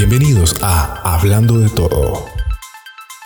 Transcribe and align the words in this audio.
Bienvenidos 0.00 0.56
a 0.62 1.14
Hablando 1.14 1.58
de 1.58 1.68
Todo. 1.68 2.24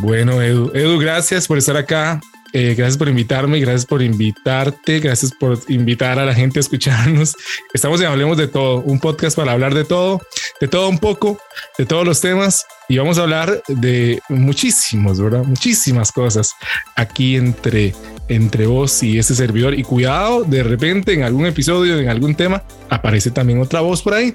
Bueno, 0.00 0.42
Edu, 0.42 0.72
Edu, 0.74 0.98
gracias 0.98 1.46
por 1.46 1.56
estar 1.56 1.76
acá. 1.76 2.20
Eh, 2.52 2.74
gracias 2.74 2.98
por 2.98 3.08
invitarme, 3.08 3.60
gracias 3.60 3.86
por 3.86 4.02
invitarte, 4.02 4.98
gracias 4.98 5.30
por 5.30 5.56
invitar 5.68 6.18
a 6.18 6.24
la 6.24 6.34
gente 6.34 6.58
a 6.58 6.62
escucharnos. 6.62 7.36
Estamos 7.72 8.00
en 8.00 8.08
Hablemos 8.08 8.36
de 8.38 8.48
Todo, 8.48 8.80
un 8.80 8.98
podcast 8.98 9.36
para 9.36 9.52
hablar 9.52 9.72
de 9.72 9.84
todo, 9.84 10.20
de 10.60 10.66
todo 10.66 10.88
un 10.88 10.98
poco, 10.98 11.38
de 11.78 11.86
todos 11.86 12.04
los 12.04 12.20
temas 12.20 12.66
y 12.88 12.98
vamos 12.98 13.18
a 13.18 13.22
hablar 13.22 13.62
de 13.68 14.20
muchísimos, 14.28 15.20
¿verdad? 15.20 15.44
Muchísimas 15.44 16.10
cosas 16.10 16.54
aquí 16.96 17.36
entre, 17.36 17.94
entre 18.26 18.66
vos 18.66 19.00
y 19.04 19.16
este 19.16 19.36
servidor. 19.36 19.78
Y 19.78 19.84
cuidado, 19.84 20.42
de 20.42 20.64
repente 20.64 21.12
en 21.12 21.22
algún 21.22 21.46
episodio, 21.46 22.00
en 22.00 22.08
algún 22.08 22.34
tema, 22.34 22.64
aparece 22.90 23.30
también 23.30 23.60
otra 23.60 23.80
voz 23.80 24.02
por 24.02 24.14
ahí. 24.14 24.34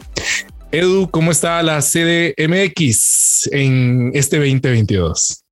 Edu, 0.71 1.09
¿cómo 1.09 1.31
está 1.31 1.63
la 1.63 1.79
CDMX 1.79 3.49
en 3.51 4.11
este 4.13 4.37
2022? 4.37 5.43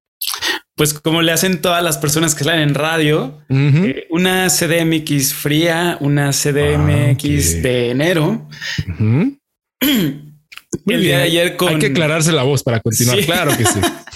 Pues 0.75 0.93
como 0.93 1.23
le 1.23 1.31
hacen 1.31 1.59
todas 1.59 1.83
las 1.83 1.97
personas 1.97 2.35
que 2.35 2.43
salen 2.43 2.69
en 2.69 2.75
radio, 2.75 3.41
eh, 3.49 4.05
una 4.11 4.47
CDMX 4.47 5.33
fría, 5.33 5.97
una 6.01 6.31
CDMX 6.31 7.55
ah, 7.55 7.61
de 7.63 7.89
enero. 7.89 8.47
el 9.81 11.01
día 11.01 11.17
de 11.17 11.23
ayer 11.23 11.57
con... 11.57 11.69
Hay 11.69 11.79
que 11.79 11.87
aclararse 11.87 12.31
la 12.31 12.43
voz 12.43 12.61
para 12.61 12.79
continuar. 12.79 13.17
Claro 13.25 13.57
que 13.57 13.65
sí. 13.65 13.79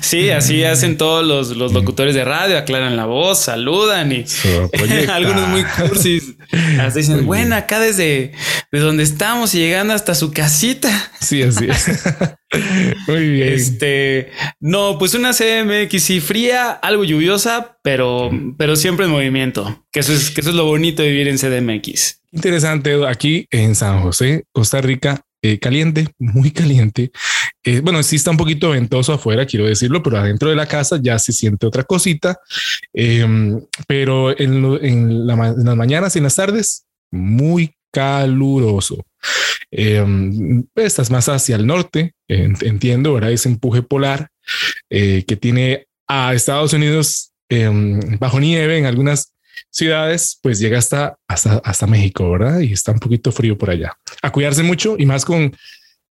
sí, 0.00 0.30
así 0.30 0.64
hacen 0.64 0.96
todos 0.96 1.26
los, 1.26 1.56
los, 1.56 1.72
locutores 1.72 2.14
de 2.14 2.24
radio, 2.24 2.58
aclaran 2.58 2.96
la 2.96 3.06
voz, 3.06 3.40
saludan 3.40 4.12
y 4.12 4.24
algunos 5.08 5.48
muy 5.48 5.64
cursis. 5.64 6.34
Así 6.80 7.00
dicen, 7.00 7.26
bueno, 7.26 7.56
acá 7.56 7.80
desde 7.80 8.32
de 8.70 8.78
donde 8.80 9.02
estamos 9.02 9.54
y 9.54 9.58
llegando 9.58 9.94
hasta 9.94 10.14
su 10.14 10.32
casita. 10.32 10.90
Sí, 11.20 11.42
así 11.42 11.66
Muy 13.06 13.28
bien. 13.28 13.52
Este, 13.52 14.30
no, 14.60 14.98
pues 14.98 15.14
una 15.14 15.32
CMX 15.32 16.10
y 16.10 16.20
fría, 16.20 16.70
algo 16.70 17.04
lluviosa, 17.04 17.78
pero, 17.82 18.30
pero 18.56 18.76
siempre 18.76 19.06
en 19.06 19.12
movimiento. 19.12 19.84
Que 19.92 20.00
eso 20.00 20.12
es, 20.12 20.30
que 20.30 20.40
eso 20.40 20.50
es 20.50 20.56
lo 20.56 20.64
bonito 20.64 21.02
de 21.02 21.10
vivir 21.10 21.28
en 21.28 21.38
CDMX. 21.38 22.22
Interesante. 22.32 23.06
Aquí 23.06 23.46
en 23.50 23.74
San 23.74 24.00
José, 24.02 24.44
Costa 24.52 24.80
Rica, 24.80 25.20
eh, 25.42 25.58
caliente, 25.58 26.08
muy 26.18 26.50
caliente. 26.50 27.12
Eh, 27.62 27.80
bueno, 27.80 28.02
sí 28.02 28.16
está 28.16 28.30
un 28.30 28.36
poquito 28.36 28.70
ventoso 28.70 29.12
afuera, 29.12 29.46
quiero 29.46 29.66
decirlo, 29.66 30.02
pero 30.02 30.18
adentro 30.18 30.50
de 30.50 30.56
la 30.56 30.66
casa 30.66 30.98
ya 31.00 31.18
se 31.18 31.32
siente 31.32 31.66
otra 31.66 31.84
cosita. 31.84 32.38
Em, 32.92 33.60
pero 33.86 34.38
en, 34.38 35.26
las 35.26 35.76
mañanas 35.76 36.14
y 36.14 36.18
en 36.18 36.24
las 36.24 36.36
tardes, 36.36 36.86
muy 37.10 37.74
caluroso. 37.92 39.04
Em, 39.70 40.64
estás 40.74 41.10
más 41.10 41.28
hacia 41.28 41.56
el 41.56 41.66
norte, 41.66 42.14
entiendo, 42.28 43.14
¿verdad? 43.14 43.32
Ese 43.32 43.48
empuje 43.48 43.82
polar 43.82 44.30
eh, 44.90 45.24
que 45.26 45.36
tiene 45.36 45.86
a 46.06 46.34
Estados 46.34 46.72
Unidos 46.72 47.32
em, 47.48 48.00
bajo 48.18 48.40
nieve 48.40 48.78
en 48.78 48.86
algunas 48.86 49.32
ciudades, 49.70 50.38
pues 50.42 50.58
llega 50.58 50.78
hasta, 50.78 51.16
hasta, 51.26 51.60
hasta 51.64 51.86
México, 51.86 52.30
¿verdad? 52.30 52.60
Y 52.60 52.72
está 52.72 52.92
un 52.92 52.98
poquito 52.98 53.32
frío 53.32 53.56
por 53.56 53.70
allá. 53.70 53.96
A 54.22 54.30
cuidarse 54.30 54.62
mucho 54.62 54.96
y 54.98 55.06
más 55.06 55.24
con 55.24 55.54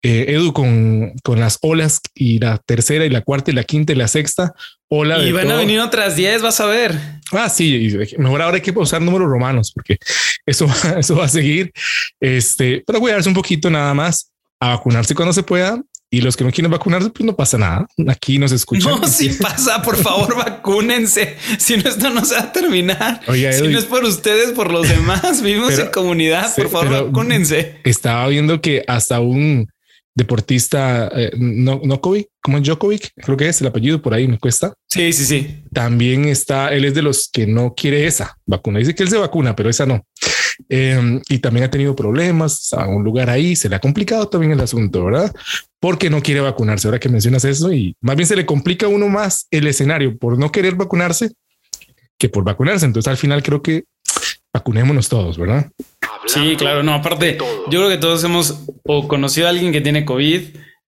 eh, 0.05 0.25
Edu, 0.33 0.51
con, 0.51 1.13
con 1.23 1.39
las 1.39 1.59
olas 1.61 2.01
y 2.13 2.37
la 2.39 2.57
tercera 2.57 3.05
y 3.05 3.09
la 3.09 3.21
cuarta 3.21 3.51
y 3.51 3.53
la 3.53 3.63
quinta 3.63 3.93
y 3.93 3.95
la 3.95 4.09
sexta 4.09 4.53
ola. 4.89 5.23
Y 5.23 5.31
van 5.31 5.49
a 5.49 5.55
venir 5.55 5.79
otras 5.79 6.17
10, 6.17 6.41
vas 6.41 6.59
a 6.59 6.65
ver. 6.65 6.93
Ah, 7.31 7.49
sí, 7.49 7.95
mejor 8.17 8.41
ahora 8.41 8.55
hay 8.55 8.61
que 8.61 8.71
usar 8.71 9.01
números 9.01 9.29
romanos 9.29 9.71
porque 9.73 9.97
eso, 10.45 10.67
eso 10.97 11.15
va 11.15 11.25
a 11.25 11.29
seguir. 11.29 11.71
Este, 12.19 12.83
para 12.85 12.99
cuidarse 12.99 13.29
un 13.29 13.35
poquito 13.35 13.69
nada 13.69 13.93
más, 13.93 14.29
a 14.59 14.69
vacunarse 14.69 15.15
cuando 15.15 15.33
se 15.33 15.43
pueda 15.43 15.81
y 16.13 16.21
los 16.21 16.37
que 16.37 16.43
no 16.43 16.51
quieren 16.51 16.69
vacunarse, 16.69 17.09
pues 17.09 17.25
no 17.25 17.35
pasa 17.35 17.57
nada. 17.57 17.87
Aquí 18.07 18.37
nos 18.37 18.51
escuchan. 18.51 19.01
No, 19.01 19.07
si 19.07 19.29
pasa, 19.29 19.81
por 19.81 19.97
favor, 19.97 20.35
vacúnense. 20.37 21.37
Si 21.57 21.75
no, 21.75 21.89
esto 21.89 22.11
no 22.11 22.23
se 22.23 22.35
va 22.35 22.41
a 22.41 22.51
terminar. 22.51 23.21
si 23.25 23.67
no 23.67 23.79
es 23.79 23.85
por 23.85 24.03
ustedes, 24.03 24.51
por 24.51 24.71
los 24.71 24.87
demás, 24.87 25.41
vivimos 25.41 25.79
en 25.79 25.87
comunidad. 25.87 26.53
Por 26.55 26.69
favor, 26.69 27.05
vacúnense. 27.07 27.79
Estaba 27.83 28.27
viendo 28.27 28.61
que 28.61 28.83
hasta 28.87 29.21
un 29.21 29.67
deportista, 30.13 31.09
eh, 31.15 31.31
no, 31.35 31.81
no 31.83 31.99
Kovic, 31.99 32.27
como 32.43 32.59
Djokovic, 32.59 33.09
creo 33.15 33.35
que 33.35 33.47
es 33.47 33.59
el 33.61 33.67
apellido 33.67 33.99
por 33.99 34.13
ahí, 34.13 34.27
me 34.27 34.37
cuesta. 34.37 34.71
Sí, 34.87 35.13
sí, 35.13 35.25
sí. 35.25 35.63
También 35.73 36.25
está, 36.25 36.71
él 36.75 36.85
es 36.85 36.93
de 36.93 37.01
los 37.01 37.27
que 37.33 37.47
no 37.47 37.73
quiere 37.73 38.05
esa 38.05 38.37
vacuna. 38.45 38.77
Dice 38.77 38.93
que 38.93 39.01
él 39.01 39.09
se 39.09 39.17
vacuna, 39.17 39.55
pero 39.55 39.71
esa 39.71 39.87
no. 39.87 40.05
Em, 40.69 41.21
y 41.29 41.39
también 41.39 41.65
ha 41.65 41.71
tenido 41.71 41.95
problemas 41.95 42.73
a 42.73 42.87
un 42.87 43.03
lugar 43.03 43.29
ahí. 43.29 43.55
Se 43.55 43.69
le 43.69 43.75
ha 43.75 43.79
complicado 43.79 44.27
también 44.27 44.51
el 44.51 44.59
asunto, 44.61 45.05
¿verdad? 45.05 45.33
Porque 45.79 46.09
no 46.09 46.21
quiere 46.21 46.41
vacunarse. 46.41 46.87
Ahora 46.87 46.99
que 46.99 47.09
mencionas 47.09 47.45
eso, 47.45 47.71
y 47.73 47.95
más 48.01 48.15
bien 48.15 48.27
se 48.27 48.35
le 48.35 48.45
complica 48.45 48.85
a 48.85 48.89
uno 48.89 49.07
más 49.09 49.47
el 49.51 49.67
escenario 49.67 50.17
por 50.17 50.37
no 50.37 50.51
querer 50.51 50.75
vacunarse 50.75 51.31
que 52.17 52.29
por 52.29 52.43
vacunarse. 52.43 52.85
Entonces, 52.85 53.09
al 53.09 53.17
final, 53.17 53.43
creo 53.43 53.61
que 53.61 53.83
vacunémonos 54.53 55.09
todos, 55.09 55.37
¿verdad? 55.37 55.71
Sí, 56.25 56.55
claro. 56.57 56.83
No, 56.83 56.93
aparte, 56.93 57.37
yo 57.69 57.79
creo 57.79 57.89
que 57.89 57.97
todos 57.97 58.23
hemos 58.23 58.65
o 58.83 59.07
conocido 59.07 59.47
a 59.47 59.49
alguien 59.49 59.71
que 59.71 59.81
tiene 59.81 60.05
COVID. 60.05 60.41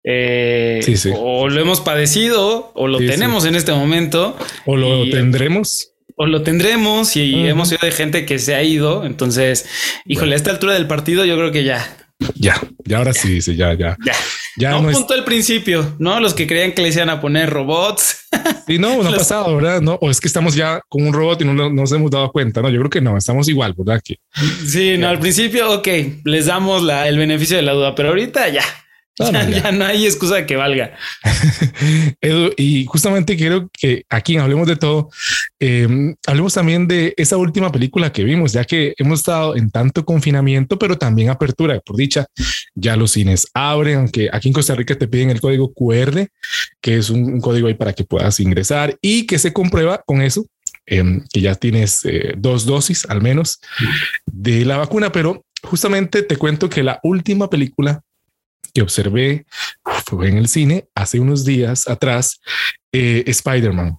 Eh, 0.04 0.82
o 1.16 1.48
lo 1.48 1.62
hemos 1.62 1.80
padecido 1.80 2.72
o 2.74 2.88
lo 2.88 2.98
tenemos 2.98 3.46
en 3.46 3.54
este 3.54 3.72
momento 3.72 4.36
o 4.66 4.76
lo 4.76 5.08
tendremos 5.12 5.91
o 6.22 6.28
lo 6.28 6.44
tendremos 6.44 7.16
y 7.16 7.48
hemos 7.48 7.72
oído 7.72 7.84
de 7.84 7.92
gente 7.92 8.26
que 8.28 8.38
se 8.38 8.54
ha 8.54 8.62
ido. 8.62 9.06
Entonces, 9.06 9.66
híjole, 10.06 10.34
a 10.34 10.36
esta 10.36 10.52
altura 10.52 10.76
del 10.76 10.86
partido, 10.86 11.26
yo 11.26 11.36
creo 11.36 11.52
que 11.52 11.64
ya. 11.64 11.98
Ya, 12.36 12.62
ya 12.86 13.00
ahora 13.00 13.12
sí 13.12 13.28
dice, 13.28 13.56
ya, 13.56 13.74
ya. 13.74 13.98
Ya. 14.06 14.14
Ya 14.58 14.72
no, 14.72 14.92
punto 14.92 15.16
al 15.16 15.24
principio, 15.24 15.96
¿no? 15.98 16.20
Los 16.20 16.36
que 16.36 16.46
creían 16.46 16.74
que 16.74 16.84
le 16.84 16.90
iban 16.90 17.10
a 17.10 17.20
poner 17.20 17.50
robots. 17.50 18.18
Sí, 18.68 18.78
no, 18.78 19.02
no 19.04 19.10
ha 19.10 19.16
pasado, 19.16 19.56
¿verdad? 19.56 19.82
No, 19.82 19.98
o 20.00 20.10
es 20.10 20.22
que 20.22 20.28
estamos 20.28 20.56
ya 20.56 20.80
con 20.88 21.06
un 21.06 21.14
robot 21.14 21.42
y 21.42 21.46
no, 21.46 21.70
nos 21.70 21.92
hemos 21.92 22.10
dado 22.10 22.32
cuenta, 22.32 22.62
¿no? 22.62 22.70
Yo 22.70 22.80
creo 22.80 22.90
que 22.90 23.02
no, 23.02 23.18
estamos 23.18 23.50
igual, 23.50 23.74
¿verdad? 23.78 24.02
Que, 24.04 24.18
sí, 24.66 24.98
no, 24.98 25.10
al 25.10 25.20
principio, 25.20 25.72
ok, 25.74 25.88
les 26.24 26.46
damos 26.46 26.82
la, 26.82 27.08
el 27.08 27.18
beneficio 27.18 27.58
de 27.58 27.64
la 27.64 27.74
duda, 27.74 27.94
pero 27.94 28.10
ahorita 28.10 28.48
ya, 28.50 28.64
ya, 29.20 29.72
no 29.72 29.86
hay 29.86 30.06
excusa 30.06 30.46
que 30.46 30.56
valga. 30.56 30.96
Edu, 32.22 32.52
y 32.58 32.86
justamente 32.86 33.36
quiero 33.36 33.70
que 33.72 34.06
aquí 34.10 34.38
Hablemos 34.38 34.68
de 34.68 34.76
Todo, 34.76 35.10
em, 35.60 36.16
hablemos 36.26 36.54
también 36.54 36.88
de 36.88 37.14
esa 37.18 37.38
última 37.38 37.72
película 37.72 38.12
que 38.12 38.24
vimos, 38.24 38.54
ya 38.54 38.64
que 38.64 38.94
hemos 38.98 39.20
estado 39.20 39.56
en 39.56 39.70
tanto 39.70 40.06
confinamiento, 40.06 40.80
pero 40.80 40.98
también 40.98 41.30
apertura, 41.30 41.80
por 41.82 41.98
dicha, 41.98 42.26
ya 42.74 42.96
los 42.96 43.12
cines 43.12 43.48
abren, 43.54 43.98
aunque 43.98 44.30
aquí 44.32 44.48
en 44.48 44.54
Costa 44.54 44.76
Rica 44.76 44.96
te 44.96 45.08
piden 45.08 45.30
el 45.30 45.42
código 45.42 45.74
QR, 45.74 46.28
que 46.82 46.98
es 46.98 47.10
un, 47.10 47.42
código 47.42 47.68
ahí 47.68 47.74
para 47.74 47.94
que 47.94 48.04
puedas 48.04 48.40
ingresar 48.40 48.98
y 49.02 49.26
que 49.26 49.40
se 49.40 49.54
comprueba 49.54 50.02
con 50.06 50.22
eso 50.22 50.46
em, 50.86 51.24
que 51.32 51.42
ya 51.42 51.56
tienes 51.56 52.06
eh, 52.06 52.34
dos 52.38 52.66
dosis 52.66 53.06
al 53.10 53.22
menos 53.22 53.60
de 54.26 54.66
la 54.66 54.78
vacuna, 54.78 55.12
pero 55.12 55.44
justamente 55.64 56.24
te 56.24 56.38
cuento 56.38 56.70
que 56.70 56.84
la 56.84 57.00
última 57.04 57.50
película 57.50 58.02
que 58.74 58.82
observé 58.82 59.46
fue 60.06 60.30
en 60.30 60.38
el 60.38 60.48
cine 60.48 60.88
hace 60.96 61.20
unos 61.20 61.46
días 61.46 61.88
atrás, 61.88 62.42
eh, 62.92 63.24
Spider-Man, 63.26 63.98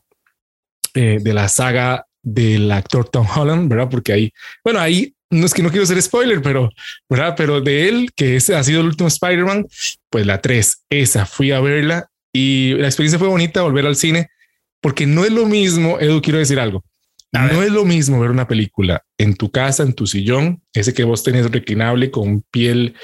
eh, 0.95 1.19
de 1.21 1.35
la 1.35 1.49
saga 1.49 2.07
del 2.23 2.71
actor 2.71 3.09
Tom 3.09 3.27
Holland, 3.35 3.69
¿verdad? 3.69 3.89
Porque 3.91 4.13
ahí, 4.13 4.33
bueno, 4.65 4.81
ahí 4.81 5.15
no 5.31 5.47
es 5.47 5.55
que 5.55 5.63
no 5.63 5.71
quiero 5.71 5.87
ser 5.87 6.01
spoiler, 6.01 6.43
pero, 6.43 6.71
¿verdad? 7.09 7.35
Pero 7.37 7.61
de 7.61 7.89
él, 7.89 8.11
que 8.15 8.37
ese 8.37 8.55
ha 8.55 8.63
sido 8.63 8.81
el 8.81 8.87
último 8.87 9.09
Spider-Man, 9.09 9.67
pues 10.11 10.27
la 10.27 10.41
3, 10.41 10.85
esa 10.91 11.27
fui 11.27 11.51
a 11.53 11.61
verla 11.61 12.11
y 12.33 12.75
la 12.75 12.87
experiencia 12.87 13.19
fue 13.19 13.29
bonita 13.29 13.63
volver 13.63 13.87
al 13.87 13.97
cine, 13.97 14.29
porque 14.81 15.07
no 15.07 15.25
es 15.25 15.33
lo 15.33 15.47
mismo, 15.47 15.99
Edu, 16.01 16.21
quiero 16.21 16.39
decir 16.39 16.61
algo, 16.61 16.85
no 17.33 17.63
es 17.63 17.71
lo 17.71 17.85
mismo 17.85 18.21
ver 18.21 18.31
una 18.31 18.47
película 18.47 19.03
en 19.17 19.35
tu 19.35 19.51
casa, 19.51 19.83
en 19.83 19.95
tu 19.95 20.07
sillón, 20.07 20.63
ese 20.75 20.93
que 20.93 21.05
vos 21.05 21.23
tenés 21.23 21.51
reclinable 21.51 22.11
con 22.11 22.43
piel 22.43 22.95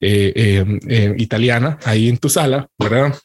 eh, 0.00 0.32
em, 0.34 0.80
em, 0.88 1.14
italiana 1.18 1.78
ahí 1.84 2.08
en 2.08 2.18
tu 2.18 2.28
sala, 2.28 2.68
¿verdad? 2.78 3.16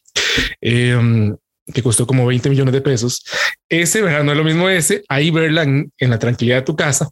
Em, 0.62 1.36
que 1.74 1.82
costó 1.82 2.06
como 2.06 2.26
20 2.28 2.50
millones 2.50 2.74
de 2.74 2.82
pesos. 2.82 3.24
Ese, 3.70 4.02
¿verdad? 4.02 4.24
No 4.24 4.32
es 4.34 4.38
lo 4.38 4.44
mismo 4.44 4.70
ese, 4.70 5.04
ahí 5.10 5.32
verla 5.32 5.64
en, 5.64 5.92
la 5.98 6.20
tranquilidad 6.20 6.58
de 6.58 6.64
tu 6.64 6.76
casa, 6.76 7.10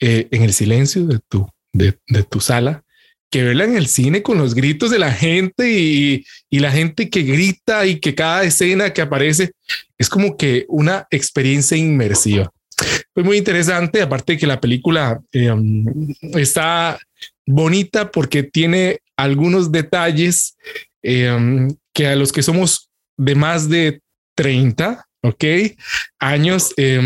eh, 0.00 0.28
en 0.30 0.42
el 0.42 0.52
silencio 0.52 1.06
de 1.06 1.20
tu, 1.28 1.46
de, 1.72 1.92
tu 2.28 2.40
sala, 2.40 2.82
que 3.30 3.42
verla 3.42 3.64
en 3.64 3.76
el 3.76 3.86
cine 3.86 4.22
con 4.22 4.38
los 4.38 4.54
gritos 4.54 4.90
de 4.90 4.98
la 4.98 5.12
gente 5.12 5.70
y, 5.70 6.24
y, 6.48 6.58
la 6.60 6.70
gente 6.70 7.10
que 7.10 7.22
grita 7.22 7.86
y 7.86 8.00
que 8.00 8.14
cada 8.14 8.44
escena 8.44 8.92
que 8.92 9.02
aparece 9.02 9.52
es 9.98 10.08
como 10.08 10.36
que 10.36 10.64
una 10.68 11.06
experiencia 11.10 11.76
inmersiva. 11.76 12.50
Fue 13.12 13.24
muy 13.24 13.36
interesante, 13.36 14.00
aparte 14.00 14.34
de 14.34 14.38
que 14.38 14.46
la 14.46 14.60
película 14.60 15.20
eh, 15.32 15.52
está 16.34 16.98
bonita 17.46 18.10
porque 18.10 18.44
tiene 18.44 19.00
algunos 19.16 19.72
detalles 19.72 20.56
eh, 21.02 21.68
que 21.92 22.06
a 22.06 22.16
los 22.16 22.32
que 22.32 22.42
somos 22.42 22.88
de 23.16 23.34
más 23.34 23.68
de 23.68 24.00
30, 24.36 25.04
ok, 25.22 25.44
años 26.20 26.72
eh, 26.76 27.00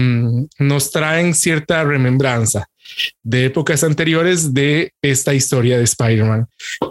nos 0.58 0.90
traen 0.90 1.34
cierta 1.34 1.82
remembranza 1.84 2.68
de 3.22 3.46
épocas 3.46 3.84
anteriores 3.84 4.54
de 4.54 4.92
esta 5.02 5.34
historia 5.34 5.78
de 5.78 5.84
Spider-Man 5.84 6.46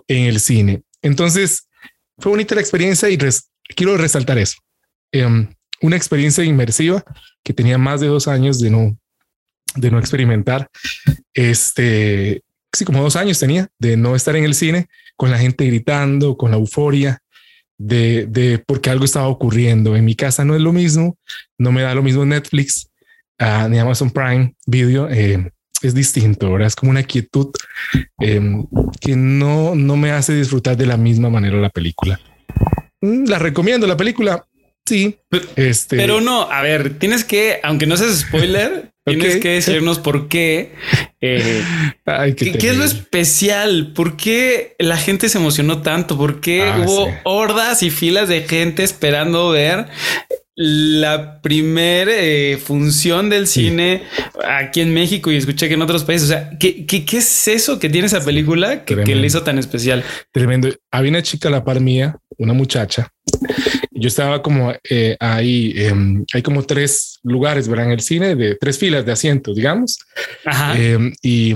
en 0.08 0.26
el 0.26 0.40
cine. 0.40 0.84
Entonces, 1.02 1.68
fue 2.18 2.32
bonita 2.32 2.56
la 2.56 2.62
experiencia 2.62 3.10
y 3.10 3.18
quiero 3.76 3.98
resaltar 3.98 4.38
eso. 4.38 4.58
Em, 5.12 5.48
una 5.82 5.96
experiencia 5.96 6.44
inmersiva 6.44 7.04
que 7.44 7.54
tenía 7.54 7.78
más 7.78 8.02
de 8.02 8.08
dos 8.08 8.28
años 8.28 8.60
de 8.60 8.70
no, 8.70 8.98
de 9.76 9.92
no 9.92 10.00
experimentar. 10.00 10.70
Este, 11.34 12.44
sí, 12.72 12.86
como 12.86 13.02
dos 13.02 13.16
años 13.16 13.40
tenía 13.40 13.68
de 13.80 13.98
no 13.98 14.16
estar 14.16 14.36
en 14.36 14.44
el 14.44 14.54
cine 14.54 14.88
con 15.16 15.32
la 15.32 15.40
gente 15.40 15.66
gritando, 15.66 16.38
con 16.38 16.52
la 16.52 16.58
euforia 16.58 17.20
de, 17.78 18.28
de 18.28 18.60
porque 18.60 18.90
algo 18.90 19.06
estaba 19.06 19.28
ocurriendo. 19.28 19.96
En 19.96 20.06
mi 20.06 20.16
casa 20.16 20.46
no 20.46 20.56
es 20.56 20.62
lo 20.62 20.72
mismo, 20.72 21.18
no 21.58 21.72
me 21.72 21.82
da 21.82 21.96
lo 21.96 22.04
mismo 22.04 22.26
Netflix 22.26 22.88
uh, 23.40 23.68
ni 23.68 23.80
Amazon 23.80 24.12
Prime 24.12 24.54
Video. 24.68 25.10
Eh, 25.10 25.52
es 25.82 25.94
distinto, 25.94 26.52
¿verdad? 26.52 26.68
Es 26.68 26.76
como 26.76 26.92
una 26.92 27.04
quietud 27.04 27.50
em, 28.20 28.66
que 29.00 29.16
no, 29.16 29.76
no 29.76 29.98
me 29.98 30.12
hace 30.12 30.34
disfrutar 30.34 30.78
de 30.78 30.86
la 30.86 30.98
misma 30.98 31.30
manera 31.30 31.58
la 31.58 31.70
película. 31.70 32.20
Mm, 33.02 33.26
la 33.26 33.40
recomiendo, 33.40 33.88
la 33.88 33.98
película 33.98 34.46
Sí. 34.86 35.20
Este... 35.56 35.96
Pero 35.96 36.22
no, 36.22 36.52
a 36.52 36.62
ver, 36.62 36.98
tienes 36.98 37.24
que, 37.24 37.60
aunque 37.64 37.86
no 37.86 37.98
seas 37.98 38.20
spoiler, 38.20 38.92
tienes 39.06 39.38
que 39.38 39.50
decirnos 39.50 40.00
por 40.00 40.28
qué. 40.28 40.74
Eh, 41.22 41.64
qué, 42.38 42.70
es 42.70 42.78
lo 42.78 42.84
especial? 42.84 43.94
¿Por 43.96 44.18
qué 44.18 44.76
la 44.80 44.98
gente 44.98 45.30
se 45.30 45.38
emocionó 45.38 45.82
tanto? 45.82 46.18
¿Por 46.18 46.42
qué 46.42 46.64
ah, 46.64 46.84
hubo 46.86 47.14
hordas 47.24 47.84
y 47.84 47.90
filas 47.90 48.28
de 48.28 48.42
gente 48.42 48.84
esperando 48.84 49.50
ver 49.52 49.88
la 50.56 51.42
primera 51.42 52.12
eh, 52.14 52.58
función 52.58 53.30
del 53.30 53.48
cine 53.48 54.04
aquí 54.46 54.82
en 54.82 54.94
México 54.94 55.32
y 55.32 55.38
escuché 55.38 55.68
que 55.68 55.76
en 55.76 55.82
otros 55.82 56.04
países. 56.04 56.30
O 56.30 56.32
sea, 56.32 56.52
¿qué, 56.60 56.86
qué, 56.86 57.06
es 57.18 57.48
eso 57.48 57.80
que 57.80 57.90
tiene 57.90 58.08
esa 58.08 58.24
película 58.24 58.84
que, 58.84 58.96
le 58.96 59.28
hizo 59.28 59.44
tan 59.44 59.58
especial? 59.58 60.04
Tremendo. 60.32 60.70
Había 60.92 61.12
una 61.12 61.22
chica 61.22 61.48
a 61.48 61.52
la 61.52 61.64
par 61.64 61.80
mía, 61.80 62.18
una 62.38 62.54
muchacha. 62.54 63.12
Yo 63.92 64.08
estaba 64.08 64.42
como 64.42 64.74
eh, 64.90 65.16
ahí, 65.20 65.74
em, 65.76 66.26
hay 66.34 66.42
como 66.42 66.64
tres 66.64 67.20
lugares, 67.24 67.68
¿verdad? 67.68 67.86
En 67.86 67.92
el 67.94 68.02
cine 68.02 68.36
de 68.36 68.56
tres 68.56 68.78
filas 68.78 69.06
de 69.06 69.12
asientos, 69.12 69.56
digamos. 69.56 70.00
Em, 70.76 71.14
y, 71.22 71.56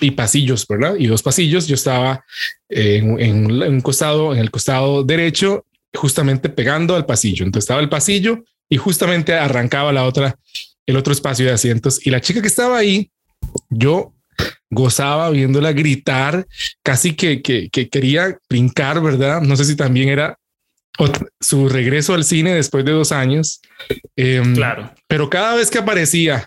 y, 0.00 0.10
pasillos, 0.10 0.66
¿verdad? 0.68 0.96
Y 0.98 1.06
dos 1.06 1.22
pasillos. 1.22 1.66
Yo 1.66 1.76
estaba 1.76 2.24
en, 2.68 3.18
en, 3.20 3.62
un 3.62 3.80
costado, 3.80 4.34
en 4.34 4.40
el 4.40 4.50
costado 4.50 5.02
derecho 5.02 5.64
justamente 5.94 6.48
pegando 6.48 6.96
al 6.96 7.06
pasillo. 7.06 7.44
Entonces 7.44 7.64
estaba 7.64 7.80
el 7.80 7.88
pasillo 7.88 8.44
y 8.68 8.76
justamente 8.76 9.34
arrancaba 9.34 9.92
la 9.92 10.04
otra, 10.04 10.38
el 10.86 10.96
otro 10.96 11.12
espacio 11.12 11.46
de 11.46 11.52
asientos. 11.52 12.04
Y 12.06 12.10
la 12.10 12.20
chica 12.20 12.40
que 12.40 12.48
estaba 12.48 12.78
ahí, 12.78 13.10
yo 13.70 14.12
gozaba 14.70 15.30
viéndola 15.30 15.72
gritar, 15.72 16.46
casi 16.82 17.14
que, 17.14 17.40
que, 17.42 17.70
quería 17.70 18.36
brincar, 18.48 19.00
¿verdad? 19.00 19.40
No 19.40 19.56
sé 19.56 19.64
si 19.64 19.76
también 19.76 20.08
era 20.08 20.38
su 21.40 21.68
regreso 21.68 22.14
al 22.14 22.24
cine 22.24 22.54
después 22.54 22.84
de 22.84 22.92
dos 22.92 23.12
años. 23.12 23.60
Em, 24.16 24.54
claro. 24.54 24.92
Pero 25.06 25.30
cada 25.30 25.54
vez 25.54 25.70
que 25.70 25.78
aparecía 25.78 26.46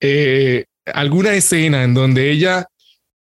eh, 0.00 0.64
alguna 0.86 1.34
escena 1.34 1.84
en 1.84 1.94
donde 1.94 2.30
ella, 2.30 2.66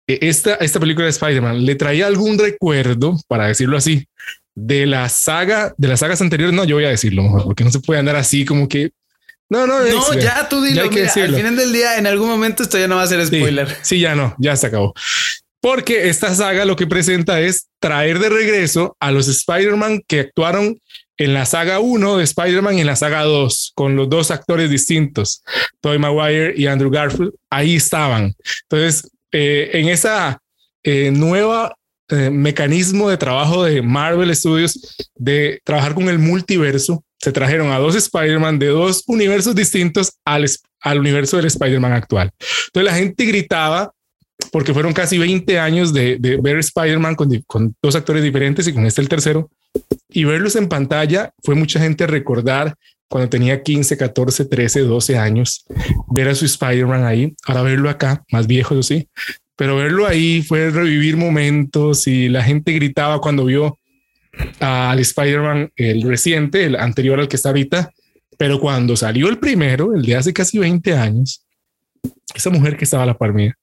eh, 0.06 0.18
esta, 0.22 0.54
esta 0.56 0.80
película 0.80 1.04
de 1.04 1.10
Spider-Man, 1.10 1.64
le 1.64 1.74
traía 1.76 2.06
algún 2.06 2.38
recuerdo, 2.38 3.16
para 3.28 3.46
decirlo 3.46 3.76
así, 3.76 4.06
de 4.54 4.86
la 4.86 5.08
saga, 5.08 5.74
de 5.76 5.88
las 5.88 6.00
sagas 6.00 6.20
anteriores, 6.20 6.54
no, 6.54 6.64
yo 6.64 6.76
voy 6.76 6.84
a 6.84 6.90
decirlo 6.90 7.42
porque 7.44 7.64
no 7.64 7.70
se 7.70 7.80
puede 7.80 8.00
andar 8.00 8.16
así 8.16 8.44
como 8.44 8.68
que. 8.68 8.90
No, 9.48 9.66
no, 9.66 9.80
no, 9.80 10.14
ya 10.14 10.48
tú 10.48 10.62
dilo. 10.62 10.82
al 10.82 10.90
final 10.90 11.56
del 11.56 11.72
día, 11.72 11.98
en 11.98 12.06
algún 12.06 12.28
momento 12.28 12.62
esto 12.62 12.78
ya 12.78 12.88
no 12.88 12.96
va 12.96 13.02
a 13.02 13.06
ser 13.06 13.24
spoiler. 13.26 13.68
Sí, 13.82 14.00
ya 14.00 14.14
no, 14.14 14.34
ya 14.38 14.56
se 14.56 14.68
acabó. 14.68 14.94
Porque 15.60 16.08
esta 16.08 16.34
saga 16.34 16.64
lo 16.64 16.74
que 16.74 16.86
presenta 16.86 17.40
es 17.40 17.68
traer 17.78 18.18
de 18.18 18.30
regreso 18.30 18.96
a 18.98 19.12
los 19.12 19.28
Spider-Man 19.28 20.02
que 20.08 20.20
actuaron 20.20 20.80
en 21.18 21.34
la 21.34 21.46
saga 21.46 21.78
1 21.78 22.16
de 22.16 22.24
Spider-Man 22.24 22.78
y 22.78 22.80
en 22.80 22.86
la 22.86 22.96
saga 22.96 23.22
2, 23.22 23.72
con 23.74 23.94
los 23.94 24.08
dos 24.08 24.30
actores 24.30 24.70
distintos, 24.70 25.42
Tobey 25.80 25.98
Maguire 25.98 26.54
y 26.56 26.66
Andrew 26.66 26.90
Garfield, 26.90 27.32
ahí 27.50 27.76
estaban. 27.76 28.34
Entonces, 28.62 29.08
eh, 29.30 29.70
en 29.74 29.88
esa 29.88 30.40
eh, 30.82 31.12
nueva 31.12 31.76
eh, 32.12 32.30
mecanismo 32.30 33.08
de 33.08 33.16
trabajo 33.16 33.64
de 33.64 33.82
Marvel 33.82 34.34
Studios 34.36 34.96
de 35.16 35.60
trabajar 35.64 35.94
con 35.94 36.08
el 36.08 36.18
multiverso. 36.18 37.02
Se 37.18 37.32
trajeron 37.32 37.70
a 37.72 37.78
dos 37.78 37.94
Spider-Man 37.94 38.58
de 38.58 38.66
dos 38.66 39.04
universos 39.06 39.54
distintos 39.54 40.12
al, 40.24 40.46
al 40.80 40.98
universo 40.98 41.36
del 41.36 41.46
Spider-Man 41.46 41.92
actual. 41.92 42.30
Entonces 42.66 42.92
la 42.92 42.94
gente 42.94 43.24
gritaba 43.24 43.92
porque 44.50 44.74
fueron 44.74 44.92
casi 44.92 45.18
20 45.18 45.58
años 45.58 45.92
de, 45.92 46.18
ver 46.42 46.58
Spider-Man 46.58 47.14
con, 47.14 47.74
dos 47.82 47.96
actores 47.96 48.22
diferentes 48.22 48.66
y 48.66 48.74
con 48.74 48.84
este 48.86 49.00
el 49.00 49.08
tercero. 49.08 49.50
Y 50.08 50.24
verlos 50.24 50.56
en 50.56 50.68
pantalla 50.68 51.32
fue 51.42 51.54
mucha 51.54 51.80
gente 51.80 52.06
recordar 52.06 52.74
cuando 53.08 53.28
tenía 53.28 53.62
15, 53.62 53.96
14, 53.96 54.46
13, 54.46 54.80
12 54.80 55.18
años, 55.18 55.64
ver 56.08 56.28
a 56.28 56.34
su 56.34 56.44
Spider-Man 56.46 57.04
ahí. 57.04 57.34
Ahora 57.46 57.62
verlo 57.62 57.90
acá, 57.90 58.22
más 58.30 58.46
viejo, 58.46 58.74
yo 58.74 58.82
sí, 58.82 59.08
pero 59.62 59.76
verlo 59.76 60.08
ahí 60.08 60.42
fue 60.42 60.70
revivir 60.70 61.16
momentos 61.16 62.08
y 62.08 62.28
la 62.28 62.42
gente 62.42 62.72
gritaba 62.72 63.20
cuando 63.20 63.44
vio 63.44 63.78
al 64.58 64.98
Spider-Man, 64.98 65.70
el 65.76 66.02
reciente, 66.02 66.64
el 66.64 66.74
anterior 66.74 67.20
al 67.20 67.28
que 67.28 67.36
está 67.36 67.50
ahorita, 67.50 67.92
pero 68.36 68.58
cuando 68.58 68.96
salió 68.96 69.28
el 69.28 69.38
primero, 69.38 69.94
el 69.94 70.02
de 70.02 70.16
hace 70.16 70.32
casi 70.32 70.58
20 70.58 70.94
años, 70.94 71.46
esa 72.34 72.50
mujer 72.50 72.76
que 72.76 72.82
estaba 72.82 73.04
a 73.04 73.06
la 73.06 73.16
par 73.16 73.34
mía, 73.34 73.56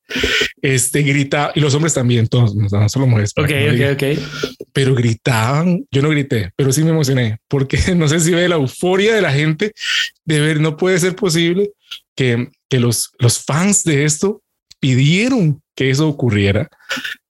este 0.62 1.02
grita 1.02 1.52
y 1.54 1.60
los 1.60 1.74
hombres 1.74 1.96
también, 1.96 2.28
todos, 2.28 2.56
no 2.56 2.88
solo 2.88 3.06
mujeres. 3.06 3.34
Ok, 3.36 3.52
ok, 3.74 4.02
ok. 4.02 4.68
Pero 4.72 4.96
gritaban, 4.96 5.86
yo 5.92 6.02
no 6.02 6.12
grité, 6.12 6.52
pero 6.56 6.72
sí 6.72 6.82
me 6.82 6.92
emocioné 6.92 7.40
porque 7.50 7.78
no 7.98 8.08
sé 8.08 8.22
si 8.22 8.32
ve 8.32 8.48
la 8.48 8.56
euforia 8.56 9.14
de 9.14 9.22
la 9.22 9.34
gente 9.34 9.74
de 10.24 10.40
ver, 10.40 10.62
no 10.62 10.78
puede 10.78 10.98
ser 10.98 11.18
posible 11.18 11.72
que, 12.16 12.48
que 12.70 12.80
los, 12.80 13.12
los 13.20 13.44
fans 13.44 13.84
de 13.84 14.06
esto 14.06 14.42
pidieron 14.80 15.62
que 15.80 15.90
eso 15.90 16.10
ocurriera, 16.10 16.70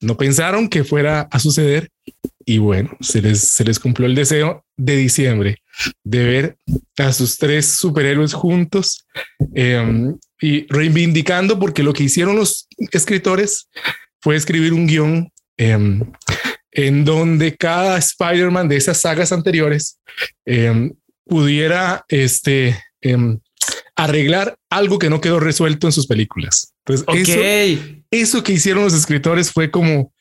no 0.01 0.17
pensaron 0.17 0.69
que 0.69 0.83
fuera 0.83 1.27
a 1.29 1.37
suceder 1.37 1.91
y 2.43 2.57
bueno, 2.57 2.97
se 2.99 3.21
les, 3.21 3.41
se 3.41 3.63
les 3.63 3.79
cumplió 3.79 4.07
el 4.07 4.15
deseo 4.15 4.65
de 4.75 4.95
diciembre 4.95 5.61
de 6.03 6.23
ver 6.23 6.57
a 6.97 7.13
sus 7.13 7.37
tres 7.37 7.67
superhéroes 7.67 8.33
juntos 8.33 9.05
em, 9.53 10.17
y 10.41 10.65
reivindicando 10.65 11.59
porque 11.59 11.83
lo 11.83 11.93
que 11.93 12.05
hicieron 12.05 12.37
los 12.37 12.67
escritores 12.91 13.69
fue 14.19 14.35
escribir 14.35 14.73
un 14.73 14.87
guion 14.87 15.31
em, 15.55 16.11
en 16.71 17.05
donde 17.05 17.55
cada 17.55 17.99
Spider-Man 17.99 18.67
de 18.67 18.77
esas 18.77 18.99
sagas 18.99 19.31
anteriores 19.31 19.99
em, 20.43 20.91
pudiera 21.23 22.03
este, 22.07 22.83
arreglar 23.95 24.57
algo 24.71 24.97
que 24.97 25.11
no 25.11 25.21
quedó 25.21 25.39
resuelto 25.39 25.85
en 25.85 25.93
sus 25.93 26.07
películas. 26.07 26.73
Entonces, 26.83 27.29
eso, 27.29 27.98
que 28.43 28.53
hicieron 28.53 28.83
los 28.83 28.93
escritores 28.93 29.51
fue 29.51 29.71
como 29.71 30.11